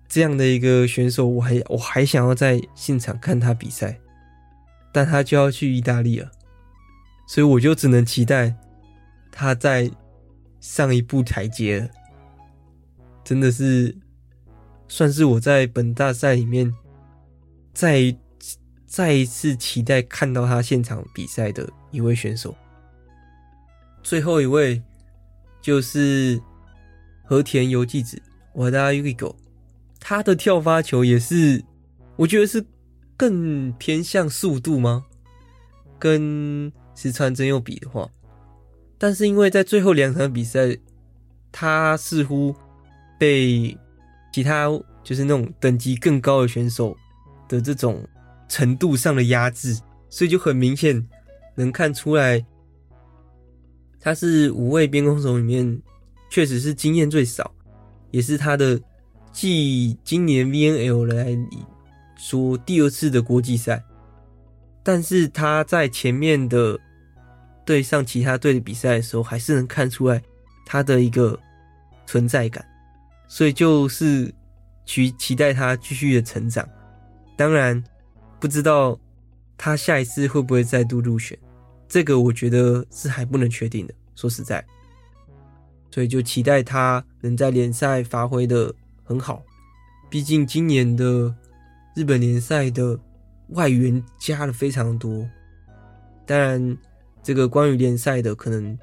[0.08, 4.00] 这样的一个选手，我还我还想要在现场看他比赛，
[4.92, 6.30] 但他就要去意大利了，
[7.28, 8.56] 所以我就只能期待
[9.30, 9.90] 他在
[10.58, 11.88] 上一步台阶了。
[13.22, 13.94] 真的是
[14.88, 16.74] 算是我在本大赛里面。
[17.76, 18.16] 再
[18.86, 22.56] 再一次期待看到他现场比赛的一位选手，
[24.02, 24.82] 最后一位
[25.60, 26.40] 就是
[27.22, 28.22] 和田由纪子，
[28.54, 29.34] 和田由纪子，
[30.00, 31.62] 他的跳发球也是，
[32.16, 32.64] 我觉得是
[33.14, 35.04] 更偏向速度吗？
[35.98, 38.08] 跟石川真佑比的话，
[38.96, 40.78] 但是因为在最后两场比赛，
[41.52, 42.56] 他似乎
[43.18, 43.76] 被
[44.32, 44.66] 其他
[45.04, 46.96] 就是那种等级更高的选手。
[47.48, 48.06] 的这种
[48.48, 49.78] 程度上的压制，
[50.08, 51.06] 所以就很明显
[51.54, 52.44] 能看出来，
[53.98, 55.80] 他是五位边攻手里面
[56.30, 57.52] 确实是经验最少，
[58.10, 58.80] 也是他的
[59.32, 61.36] 继今年 VNL 来
[62.16, 63.82] 说第二次的国际赛。
[64.82, 66.78] 但是他在前面的
[67.64, 70.22] 对上其他队的比赛的时候，还是能看出来
[70.64, 71.36] 他的一个
[72.06, 72.64] 存在感，
[73.26, 74.32] 所以就是
[74.84, 76.64] 去期待他继续的成长。
[77.36, 77.82] 当然，
[78.40, 78.98] 不知道
[79.58, 81.38] 他下一次会不会再度入选，
[81.86, 83.94] 这个我觉得是还不能确定的。
[84.14, 84.64] 说实在，
[85.90, 89.42] 所以就期待他能在联赛发挥的很好。
[90.08, 91.34] 毕竟今年的
[91.94, 92.98] 日本联赛的
[93.50, 95.28] 外援加了非常多。
[96.24, 96.78] 当然，
[97.22, 98.78] 这个关于联赛的，可能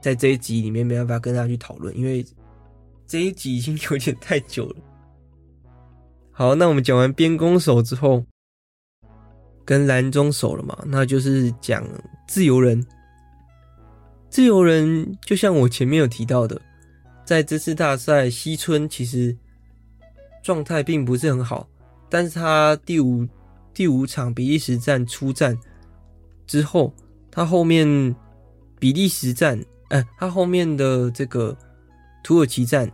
[0.00, 2.24] 在这一集里面没办法跟大家去讨论，因为
[3.06, 4.76] 这一集已经有点太久了。
[6.34, 8.24] 好，那我们讲完边攻手之后，
[9.66, 11.86] 跟蓝中手了嘛，那就是讲
[12.26, 12.84] 自由人。
[14.30, 16.58] 自由人就像我前面有提到的，
[17.22, 19.36] 在这次大赛，西村其实
[20.42, 21.68] 状态并不是很好，
[22.08, 23.28] 但是他第五
[23.74, 25.54] 第五场比利时站出战
[26.46, 26.94] 之后，
[27.30, 27.86] 他后面
[28.78, 31.54] 比利时站，哎、他后面的这个
[32.24, 32.90] 土耳其站，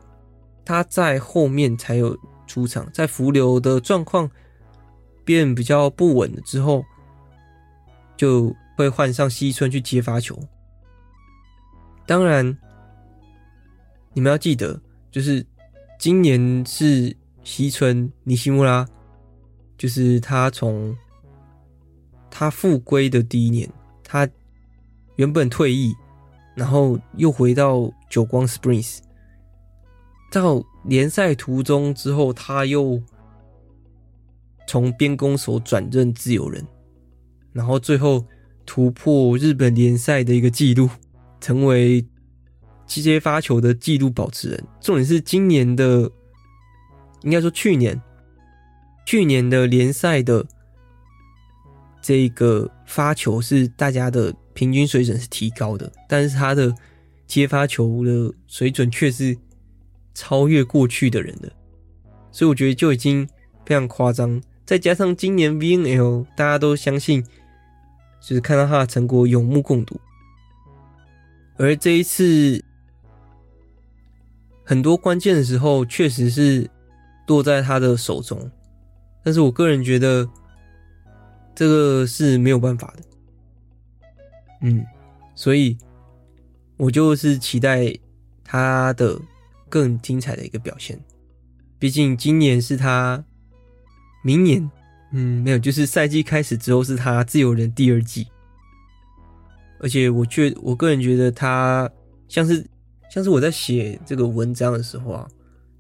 [0.64, 2.18] 他在后面才有。
[2.48, 4.28] 出场，在浮流的状况
[5.24, 6.84] 变比较不稳了之后，
[8.16, 10.36] 就会换上西村去接发球。
[12.06, 12.58] 当然，
[14.14, 14.80] 你们要记得，
[15.12, 15.46] 就是
[15.98, 17.14] 今年是
[17.44, 18.88] 西村尼西穆拉，
[19.76, 20.96] 就是他从
[22.30, 23.70] 他复归的第一年，
[24.02, 24.26] 他
[25.16, 25.94] 原本退役，
[26.54, 29.00] 然后又回到久光 Springs，
[30.30, 30.64] 到。
[30.84, 33.02] 联赛途中之后，他又
[34.66, 36.66] 从边攻手转任自由人，
[37.52, 38.24] 然后最后
[38.64, 40.88] 突破日本联赛的一个纪录，
[41.42, 42.06] 成为
[42.86, 44.64] 接发球的纪录保持人。
[44.80, 46.10] 重点是今年的，
[47.22, 48.00] 应该说去年，
[49.04, 50.46] 去年的联赛的
[52.00, 56.74] 这个发球是大家的平均水准是提高的，但是他的
[57.26, 59.36] 接发球的水准却是。
[60.18, 61.48] 超越过去的人的，
[62.32, 63.24] 所以我觉得就已经
[63.64, 64.42] 非常夸张。
[64.66, 67.24] 再加上今年 VNL，大家都相信，
[68.20, 70.00] 就是看到他的成果有目共睹。
[71.56, 72.60] 而这一次，
[74.64, 76.68] 很多关键的时候确实是
[77.28, 78.50] 落在他的手中，
[79.22, 80.28] 但是我个人觉得
[81.54, 83.02] 这个是没有办法的。
[84.62, 84.84] 嗯，
[85.36, 85.78] 所以
[86.76, 87.94] 我就是期待
[88.42, 89.16] 他的。
[89.68, 90.98] 更精彩的一个表现，
[91.78, 93.24] 毕竟今年是他，
[94.24, 94.70] 明年，
[95.12, 98.26] 嗯，没有，就是赛季开始之后是他自由人第二季，
[99.80, 101.90] 而且我觉我个人觉得他
[102.28, 102.66] 像是
[103.10, 105.28] 像是我在写这个文章的时候啊，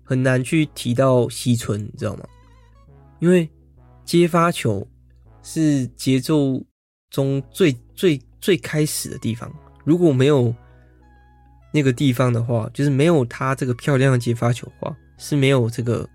[0.04, 2.24] 很难去提到西村，你知道吗？
[3.20, 3.48] 因为
[4.04, 4.86] 接发球
[5.42, 6.62] 是节奏
[7.10, 9.52] 中最最最开始的地方，
[9.84, 10.54] 如果没有。
[11.70, 16.08] 那个地方的话，就是没有他这个漂亮的接发球的话，是没有这个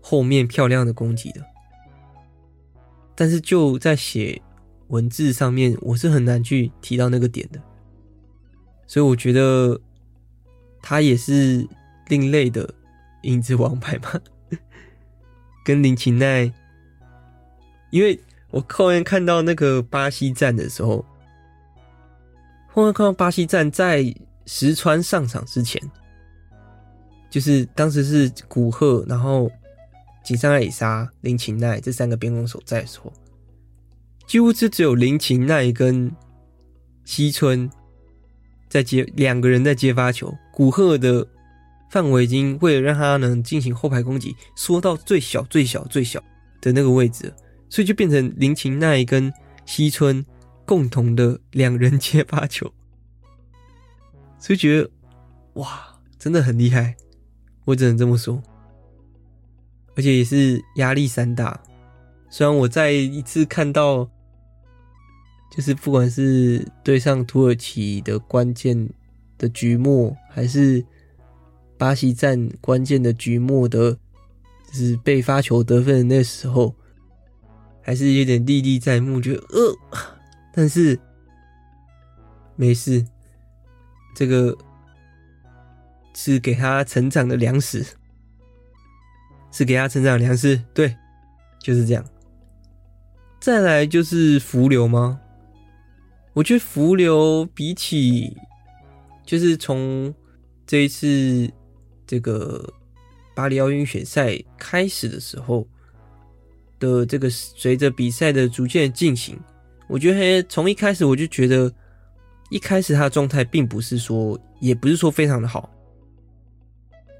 [0.00, 1.40] 后面漂亮的攻击的。
[3.14, 4.42] 但是就在写
[4.88, 7.60] 文字上面，我是很难去提到那个点的。
[8.88, 9.80] 所以我觉得
[10.82, 11.64] 他也是
[12.08, 12.74] 另类的
[13.22, 14.20] 影子王牌嘛，
[15.64, 16.52] 跟林琴奈。
[17.90, 18.18] 因为
[18.50, 21.04] 我后面看到那个巴西站的时候，
[22.66, 24.12] 后面看到巴西站在。
[24.46, 25.80] 石川上场之前，
[27.30, 29.50] 就是当时是古贺，然后
[30.24, 33.12] 井上爱里沙、林琴奈这三个边攻手在的时候，
[34.26, 36.10] 几乎是只有林琴奈跟
[37.04, 37.70] 西村
[38.68, 41.26] 在接两个人在接发球，古贺的
[41.90, 46.22] 范围已经为了让他能进行后排攻击缩到最小、最小、最小
[46.60, 47.32] 的那个位置，
[47.68, 49.32] 所以就变成林琴奈跟
[49.66, 50.24] 西村
[50.64, 52.72] 共同的两人接发球。
[54.40, 54.90] 所以觉得，
[55.54, 56.96] 哇，真的很厉害，
[57.66, 58.42] 我只能这么说。
[59.94, 61.60] 而且也是压力山大。
[62.30, 64.08] 虽然我在一次看到，
[65.54, 68.88] 就是不管是对上土耳其的关键
[69.36, 70.82] 的局末，还是
[71.76, 73.92] 巴西站关键的局末的，
[74.68, 76.74] 就是被发球得分的那时候，
[77.82, 79.76] 还是有点历历在目，觉得呃，
[80.54, 80.98] 但是
[82.56, 83.04] 没事。
[84.20, 84.54] 这个
[86.12, 87.82] 是给他成长的粮食，
[89.50, 90.94] 是给他成长粮食，对，
[91.58, 92.04] 就是这样。
[93.40, 95.18] 再来就是福留吗？
[96.34, 98.36] 我觉得福留比起，
[99.24, 100.14] 就是从
[100.66, 101.50] 这一次
[102.06, 102.70] 这个
[103.34, 105.66] 巴黎奥运选赛开始的时候
[106.78, 109.40] 的这个随着比赛的逐渐进行，
[109.88, 111.72] 我觉得从一开始我就觉得。
[112.50, 115.70] 一开始他的状态并不是说，也不是说非常的好，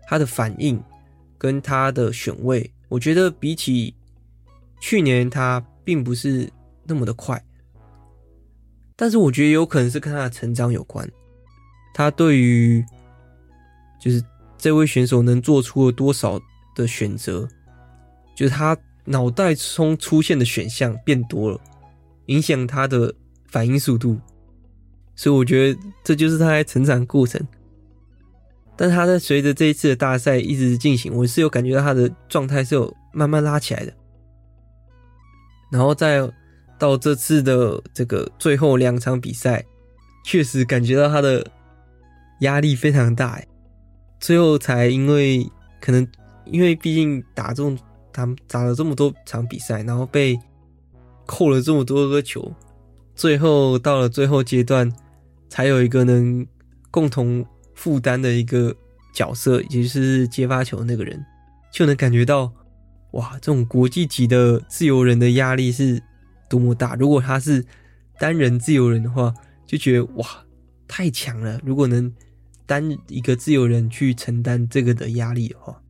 [0.07, 0.83] 他的反应
[1.39, 3.95] 跟他的选位，我觉得比起
[4.81, 6.51] 去年他并不是
[6.85, 7.41] 那么的快，
[8.97, 11.09] 但是我觉得有可能是跟他的成长有关，
[11.95, 12.85] 他对于
[14.01, 14.23] 就是
[14.59, 16.41] 这位选手能做出了多少
[16.75, 17.49] 的选择，
[18.35, 21.61] 就是他脑袋中出现的选项变多了，
[22.27, 23.15] 影响他的
[23.47, 24.19] 反应速度。
[25.21, 27.39] 所以我觉得这就是他在成长过程，
[28.75, 33.93] 但他在随着这一次的大赛一直进行，我是有感觉到他的状态是有慢慢拉起来的。
[35.71, 36.27] 然后再
[36.79, 39.63] 到这次的这个最后两场比赛，
[40.25, 41.47] 确实感觉到他的
[42.41, 43.39] 压力非常大，
[44.21, 45.47] 最后才因为
[45.83, 46.09] 可能
[46.47, 47.79] 因为毕竟打中
[48.11, 50.41] 打打了这么多场比赛，然后被
[51.27, 52.51] 扣了这么多个球，
[53.15, 54.91] 最后到了最后阶段。
[55.51, 56.47] 才有一个能
[56.93, 57.45] 共同
[57.75, 58.75] 负担的一个
[59.13, 61.23] 角色，也就是接发球那个人，
[61.73, 62.51] 就能感觉到，
[63.11, 66.01] 哇，这种国际级的自由人的压力是
[66.49, 66.95] 多么大。
[66.95, 67.67] 如果他是
[68.19, 69.35] 单人自由人的话，
[69.67, 70.25] 就觉得哇，
[70.87, 71.61] 太强了。
[71.65, 72.13] 如果能
[72.65, 75.83] 单一个自由人去承担这个的压力的话，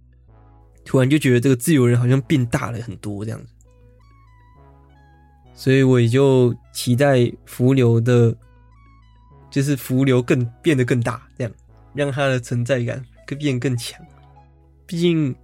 [0.86, 3.52] 突然就觉得这个自由人好像变大了很多这样子。
[5.54, 8.34] 所以我也就期待福流的。
[9.50, 11.52] 就是福流更变得更大，这样
[11.92, 14.00] 让他的存在感更变更强。
[14.86, 15.34] 毕竟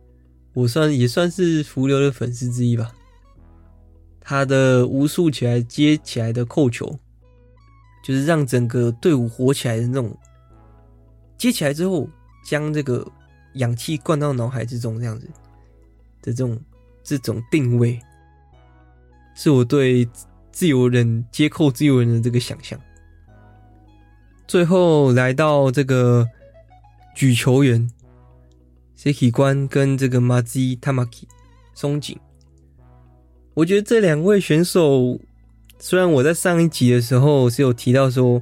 [0.52, 2.92] 我算也算是福流的粉丝之一吧。
[4.20, 6.98] 他的无数起来接起来的扣球，
[8.02, 10.16] 就是让整个队伍活起来的那种。
[11.38, 12.08] 接起来之后，
[12.44, 13.06] 将这个
[13.54, 15.26] 氧气灌到脑海之中，这样子
[16.22, 16.60] 的这种
[17.04, 18.00] 这种定位，
[19.34, 20.08] 是我对
[20.50, 22.80] 自由人接扣自由人的这个想象。
[24.46, 26.28] 最后来到这个
[27.16, 27.90] 举球员
[28.96, 31.24] ，Seki 关跟这个 Mazi Tamaki
[31.74, 32.16] 松井，
[33.54, 35.18] 我觉得这两位选手，
[35.80, 38.40] 虽然我在上一集的时候是有提到说，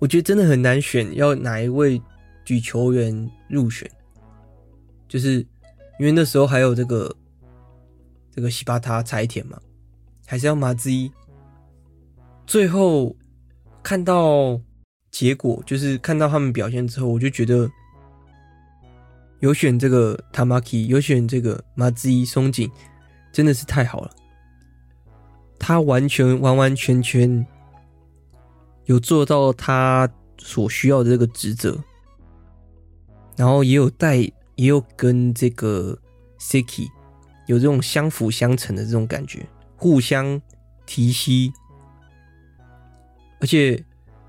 [0.00, 2.00] 我觉得真的很难选要哪一位
[2.44, 3.90] 举球员入选，
[5.08, 5.38] 就是
[5.98, 7.16] 因为那时候还有这个
[8.30, 9.58] 这个西巴塔柴田嘛，
[10.26, 11.10] 还是要 Mazi，
[12.46, 13.16] 最后
[13.82, 14.60] 看到。
[15.14, 17.70] 结果就是看到他们表现之后，我就觉得
[19.38, 22.68] 有选这个 Tamaki，有选这个 Mazi 松井，
[23.30, 24.10] 真的是太好了。
[25.56, 27.46] 他完全完完全全
[28.86, 31.78] 有做到他所需要的这个职责，
[33.36, 35.96] 然后也有带，也有跟这个
[36.40, 36.88] Siki
[37.46, 39.46] 有这种相辅相成的这种感觉，
[39.76, 40.42] 互相
[40.84, 41.52] 提携，
[43.40, 43.80] 而且。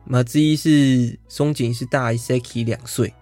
[0.08, 3.14] 马之一是松井是大 Seki 两岁，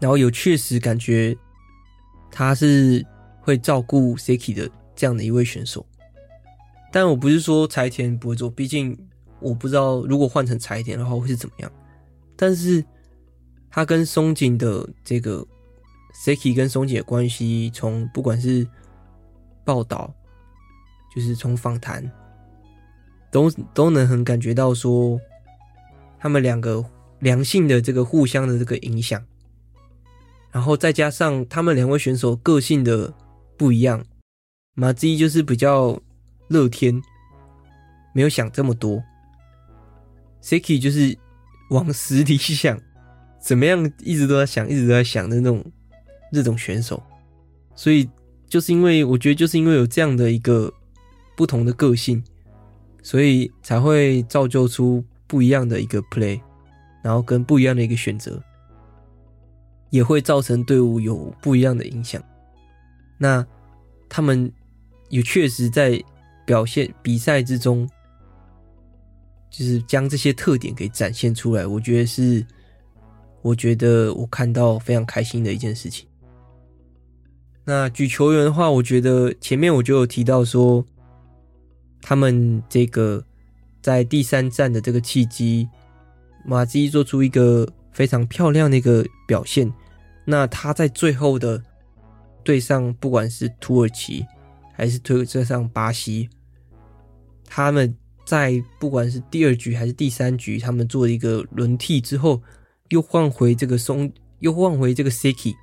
[0.00, 1.36] 然后有确实感觉
[2.30, 3.04] 他是
[3.40, 5.84] 会照顾 Seki 的这样的一位选手，
[6.90, 8.98] 但我不是说柴田不会做，毕竟
[9.38, 11.70] 我不知道如果换成柴田的话会是怎么样。
[12.34, 12.82] 但是
[13.70, 15.46] 他跟松井的这个
[16.24, 18.66] Seki 跟松井的关系，从不管是
[19.62, 20.10] 报道，
[21.14, 22.10] 就是从访谈。
[23.30, 25.20] 都都能很感觉到说，
[26.18, 26.84] 他们两个
[27.18, 29.22] 良性的这个互相的这个影响，
[30.50, 33.12] 然后再加上他们两位选手个性的
[33.56, 34.04] 不一样，
[34.74, 36.00] 马之一就是比较
[36.48, 37.02] 乐天，
[38.14, 39.02] 没有想这么多
[40.42, 41.16] ，Siki 就是
[41.70, 42.80] 往死里想，
[43.40, 45.64] 怎么样一直都在想，一直都在想的那种
[46.32, 47.02] 这种选手，
[47.74, 48.08] 所以
[48.48, 50.72] 就是因为我觉得就是因为有这样的一个
[51.36, 52.24] 不同的个性。
[53.02, 56.40] 所以才会造就出不一样的一个 play，
[57.02, 58.42] 然后跟不一样的一个选择，
[59.90, 62.22] 也会造成队伍有不一样的影响。
[63.16, 63.46] 那
[64.08, 64.52] 他们
[65.08, 66.02] 也确实在
[66.44, 67.88] 表现比赛之中，
[69.50, 71.66] 就是将这些特点给展现出来。
[71.66, 72.44] 我觉得是，
[73.42, 76.06] 我觉得我看到非常开心的一件事情。
[77.64, 80.84] 那举球员的话，我觉得前面我就有提到说。
[82.00, 83.24] 他们这个
[83.82, 85.68] 在第三站的这个契机，
[86.44, 89.72] 马基做出一个非常漂亮的一个表现。
[90.24, 91.62] 那他在最后的
[92.44, 94.26] 对上，不管是土耳其
[94.72, 96.28] 还是对上巴西，
[97.46, 102.42] 他们在不管是第二局还是第三局，他们做了一个轮替之后，
[102.90, 104.10] 又换回这个松，
[104.40, 105.54] 又换回这个 Siki，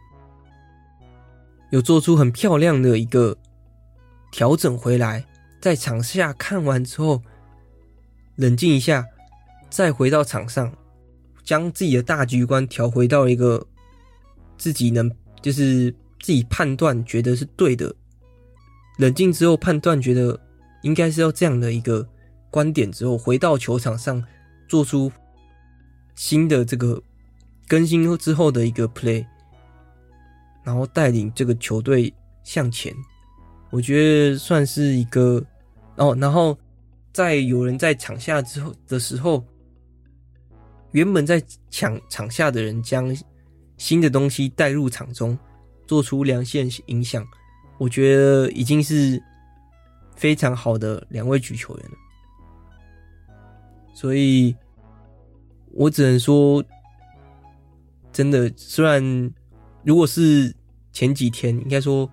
[1.69, 3.37] 有做出很漂亮的一个
[4.31, 5.25] 调整回来。
[5.65, 7.23] 在场下看完之后，
[8.35, 9.03] 冷静一下，
[9.67, 10.71] 再回到场上，
[11.43, 13.65] 将自己的大局观调回到一个
[14.59, 15.11] 自己能
[15.41, 15.89] 就是
[16.21, 17.91] 自己判断觉得是对的，
[18.99, 20.39] 冷静之后判断觉得
[20.83, 22.07] 应该是要这样的一个
[22.51, 24.23] 观点之后，回到球场上
[24.67, 25.11] 做出
[26.13, 27.01] 新的这个
[27.67, 29.25] 更新之后的一个 play，
[30.63, 32.13] 然后带领这个球队
[32.43, 32.93] 向前，
[33.71, 35.43] 我觉得算是一个
[35.97, 36.57] 哦，然后
[37.13, 39.43] 在有人在场下之后的时候。
[40.91, 43.13] 原本在抢场下的人将
[43.75, 45.37] 新的东西带入场中，
[45.85, 47.27] 做出良性影响，
[47.77, 49.21] 我觉得已经是
[50.15, 51.91] 非常好的两位举球员了。
[53.93, 54.55] 所以，
[55.73, 56.63] 我只能说，
[58.13, 59.03] 真的，虽然
[59.83, 60.55] 如果是
[60.93, 62.09] 前几天，应该说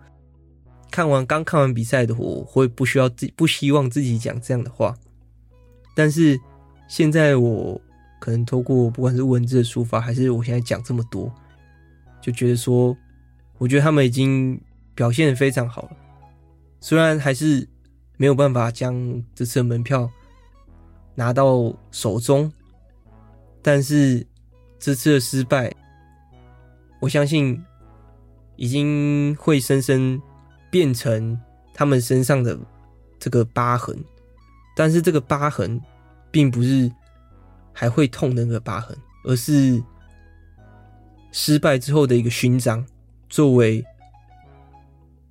[0.93, 4.95] 看完刚看完比赛的我，会不需要自不希望自己讲这样的话，
[5.97, 6.39] 但是
[6.87, 7.81] 现在我。
[8.23, 11.29] 可能透过不管是文字的书法，还是我现在讲这么多，
[12.21, 12.97] 就觉得说，
[13.59, 14.61] 我觉得他们已经
[14.95, 15.91] 表现得非常好了。
[16.79, 17.69] 虽然还是
[18.17, 18.95] 没有办法将
[19.35, 20.09] 这次的门票
[21.17, 22.53] 拿到手中，
[23.61, 24.25] 但是
[24.79, 25.75] 这次的失败，
[27.01, 27.61] 我相信
[28.55, 30.23] 已经会深深
[30.73, 31.41] 变成
[31.73, 32.59] 他们身上的
[33.21, 33.97] 这个疤痕。
[34.75, 35.81] 但是这个疤痕
[36.33, 36.91] 并不是。
[37.75, 38.95] 还会痛的那个疤痕，
[39.25, 39.83] 而是
[41.33, 42.85] 失败之后的一个勋章，
[43.31, 43.83] 作为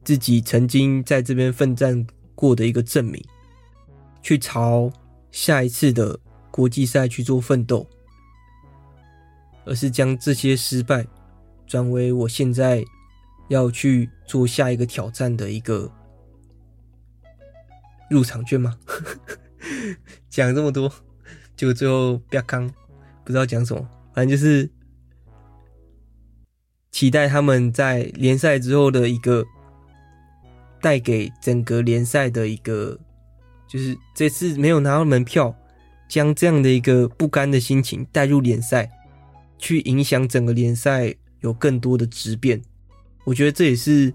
[0.03, 3.23] 自己曾经在这边奋战过的一个证明，
[4.23, 4.91] 去朝
[5.31, 6.19] 下一次的
[6.49, 7.87] 国际赛去做奋斗，
[9.65, 11.05] 而是将这些失败
[11.67, 12.83] 转为我现在
[13.51, 15.91] 要去做下一个挑战的一个
[18.09, 18.77] 入场券吗？
[20.29, 20.89] 讲这么多。
[21.57, 22.67] 就最后不要刚，
[23.23, 24.67] 不知道讲什么，反正就是
[26.91, 29.45] 期待他们在联赛之后的一个
[30.81, 32.97] 带给整个联赛的一个，
[33.67, 35.55] 就是这次没有拿到门票，
[36.09, 38.89] 将这样的一个不甘的心情带入联赛，
[39.59, 42.63] 去影响整个联赛有更多的质变。
[43.23, 44.13] 我觉得这也是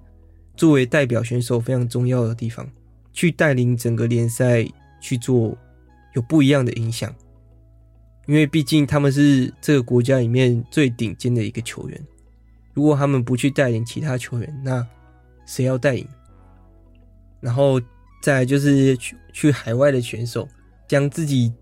[0.56, 2.68] 作为代表选手非常重要的地方，
[3.12, 4.66] 去带领整个联赛
[5.00, 5.56] 去做
[6.14, 7.14] 有不一样的影响。
[8.26, 12.06] 因为毕竟他们是这个国家里面最顶尖的一个球员，
[12.74, 14.84] 如果他们不去带领其他球员，那
[15.46, 16.08] 谁要带领？
[17.40, 17.80] 然后
[18.20, 20.48] 再就是去去海外的选手，
[20.88, 21.52] 将自己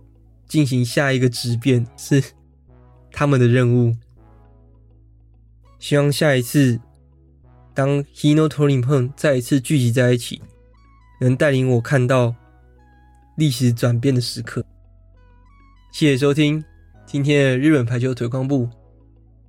[0.48, 2.24] 进行下一个质变，是
[3.12, 3.94] 他们的任务。
[5.78, 6.80] 希望下一次
[7.74, 10.40] 当 Hino Torinpon 再一次聚集在一起，
[11.20, 12.34] 能带领我看到
[13.36, 14.64] 历史转变的时刻。
[15.92, 16.64] 谢谢收听
[17.04, 18.68] 今天的日本排球推广部，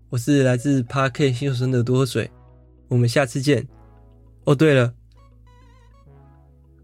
[0.10, 2.32] 我是来自 Park 新手村的多喝水，
[2.88, 3.68] 我们下次见。
[4.46, 4.94] 哦，对了，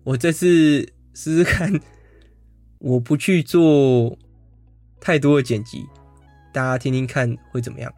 [0.04, 0.82] 我这次
[1.14, 1.80] 试试看，
[2.78, 4.18] 我不去做
[5.00, 5.86] 太多的剪辑，
[6.54, 7.92] 大家听听看会怎么样？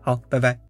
[0.00, 0.61] 好，拜拜。